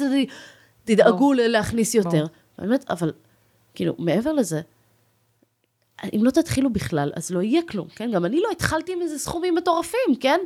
[0.85, 2.27] תדאגו ל- להכניס יותר.
[2.59, 3.13] באמת, אבל,
[3.75, 4.61] כאילו, מעבר לזה,
[6.15, 8.11] אם לא תתחילו בכלל, אז לא יהיה כלום, כן?
[8.11, 10.41] גם אני לא התחלתי עם איזה סכומים מטורפים, כן?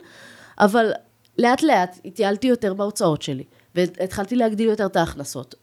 [0.59, 0.93] אבל
[1.39, 3.45] לאט לאט התייעלתי יותר בהוצאות שלי,
[3.75, 5.55] והתחלתי להגדיל יותר את ההכנסות,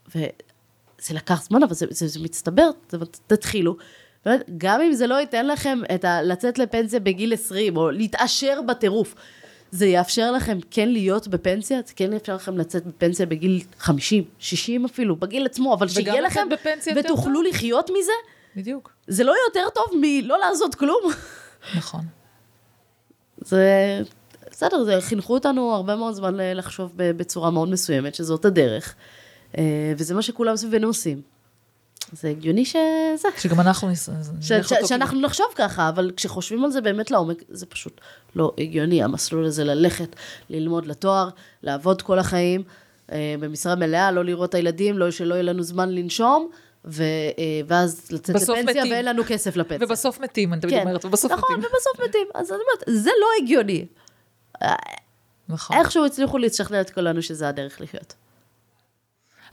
[1.00, 2.97] וזה לקח זמן, אבל זה, זה, זה מצטבר, זה,
[3.28, 3.76] תתחילו.
[4.58, 6.22] גם אם זה לא ייתן לכם את ה...
[6.22, 9.16] לצאת לפנסיה בגיל 20, או להתעשר בטירוף,
[9.72, 14.86] זה יאפשר לכם כן להיות בפנסיה, זה כן יאפשר לכם לצאת בפנסיה בגיל 50, 60
[14.86, 18.12] אפילו, בגיל עצמו, אבל שיהיה לכם, בפנסיה יותר ותוכלו לחיות מזה,
[18.56, 18.91] בדיוק.
[19.08, 21.02] זה לא יותר טוב מלא לעשות כלום.
[21.78, 22.02] נכון.
[23.38, 24.02] זה...
[24.52, 29.18] בסדר, זה חינכו אותנו הרבה מאוד זמן ל- לחשוב בצורה מאוד מסוימת, שזאת הדרך, אה,
[29.97, 31.22] וזה מה שכולם סביבנו עושים.
[32.12, 33.28] זה הגיוני שזה...
[33.38, 34.10] שגם אנחנו נס-
[34.41, 38.02] ש- ש- שאנחנו נחשוב ככה, אבל כשחושבים על זה באמת לעומק, זה פשוט
[38.36, 40.16] לא הגיוני, המסלול הזה ללכת,
[40.50, 41.30] ללמוד לתואר,
[41.64, 42.64] לעבוד כל החיים,
[43.12, 46.50] אה, במשרה מלאה, לא לראות את הילדים, לא שלא יהיה לנו זמן לנשום,
[46.86, 48.91] ו- אה, ואז לצאת לפנסיה מתים.
[48.91, 49.86] ואין לנו כסף לפנסיה.
[49.88, 51.70] ובסוף מתים, אני תמיד כן, אומרת, ובסוף נכון, מתים.
[51.72, 52.28] ובסוף מתים.
[52.36, 53.86] אז אני אומרת, זה לא הגיוני.
[55.50, 55.78] נכון.
[55.78, 58.14] איכשהו הצליחו לשכנע את כולנו שזה הדרך לחיות.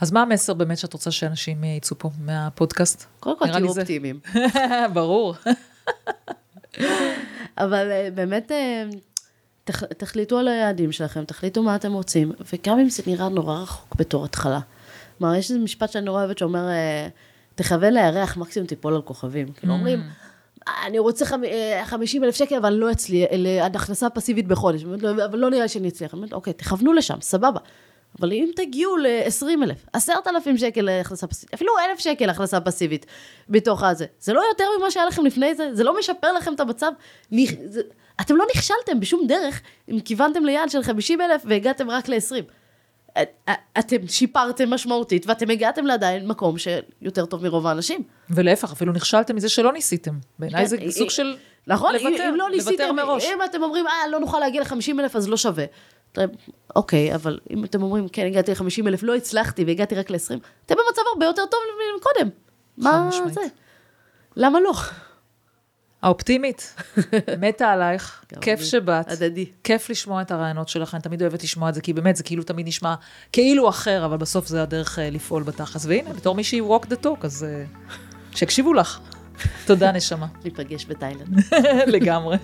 [0.01, 3.05] אז מה המסר באמת שאת רוצה שאנשים יצאו פה מהפודקאסט?
[3.21, 3.69] קודם כל תהיו.
[3.69, 4.21] אופטימיים.
[4.95, 5.35] ברור.
[7.59, 8.85] אבל אה, באמת, אה,
[9.65, 13.95] תח, תחליטו על היעדים שלכם, תחליטו מה אתם רוצים, וגם אם זה נראה נורא רחוק
[13.99, 14.61] בתור התחלה.
[15.19, 17.09] כלומר, יש איזה משפט שאני נורא אוהבת שאומר, אה,
[17.55, 19.53] תכוון לירח, מקסימום תיפול על כוכבים.
[19.53, 20.03] כאילו אומרים,
[20.87, 23.27] אני רוצה חמ- אה, 50 אלף שקל, אבל לא אצלי,
[23.61, 24.83] עד הכנסה פסיבית בחודש.
[24.83, 26.15] לו, אבל לא נראה לי שאני אצליח.
[26.33, 27.61] אוקיי, תכוונו לשם, סבבה.
[28.21, 33.07] אבל אם תגיעו ל-20 אלף, 10,000 שקל הכנסה פסיבית, אפילו 1,000 שקל הכנסה פסיבית
[33.49, 35.75] בתוך הזה, זה לא יותר ממה שהיה לכם לפני זה?
[35.75, 36.93] זה לא משפר לכם את המצב?
[37.33, 37.81] נכ- זה-
[38.21, 39.61] אתם לא נכשלתם בשום דרך
[39.91, 42.43] אם כיוונתם ליעד של 50 אלף והגעתם רק ל-20.
[43.79, 48.03] אתם שיפרתם משמעותית ואתם הגעתם לעדיין מקום שיותר טוב מרוב האנשים.
[48.31, 50.13] ולהפך, אפילו נכשלתם מזה שלא ניסיתם.
[50.39, 51.37] בעיניי זה כן, סוג של
[51.67, 53.25] נכון, לוותר, אם, אם לא ניסיתם, מראש.
[53.25, 55.65] אם אתם אומרים, אה, לא נוכל להגיע ל-50 אלף, אז לא שווה.
[56.77, 60.75] אוקיי, אבל אם אתם אומרים, כן, הגעתי ל-50 אלף, לא הצלחתי והגעתי רק ל-20, אתם
[60.75, 61.61] במצב הרבה יותר טוב
[61.99, 62.29] מקודם.
[62.77, 63.35] מה משמעית.
[63.35, 63.41] זה?
[64.37, 64.73] למה לא?
[66.03, 66.75] האופטימית,
[67.41, 68.61] מתה עלייך, כיף.
[68.61, 69.13] שבאת.
[69.13, 69.47] הדדי.
[69.65, 72.43] כיף לשמוע את הרעיונות שלך, אני תמיד אוהבת לשמוע את זה, כי באמת זה כאילו
[72.43, 72.95] תמיד נשמע
[73.33, 75.87] כאילו אחר, אבל בסוף זה הדרך אה, לפעול בתכלס.
[75.87, 77.65] והנה, בתור מישהי walk the talk, אז אה,
[78.35, 79.01] שיקשיבו לך.
[79.67, 80.27] תודה, נשמה.
[80.45, 81.41] ניפגש בתאילנד.
[81.95, 82.37] לגמרי.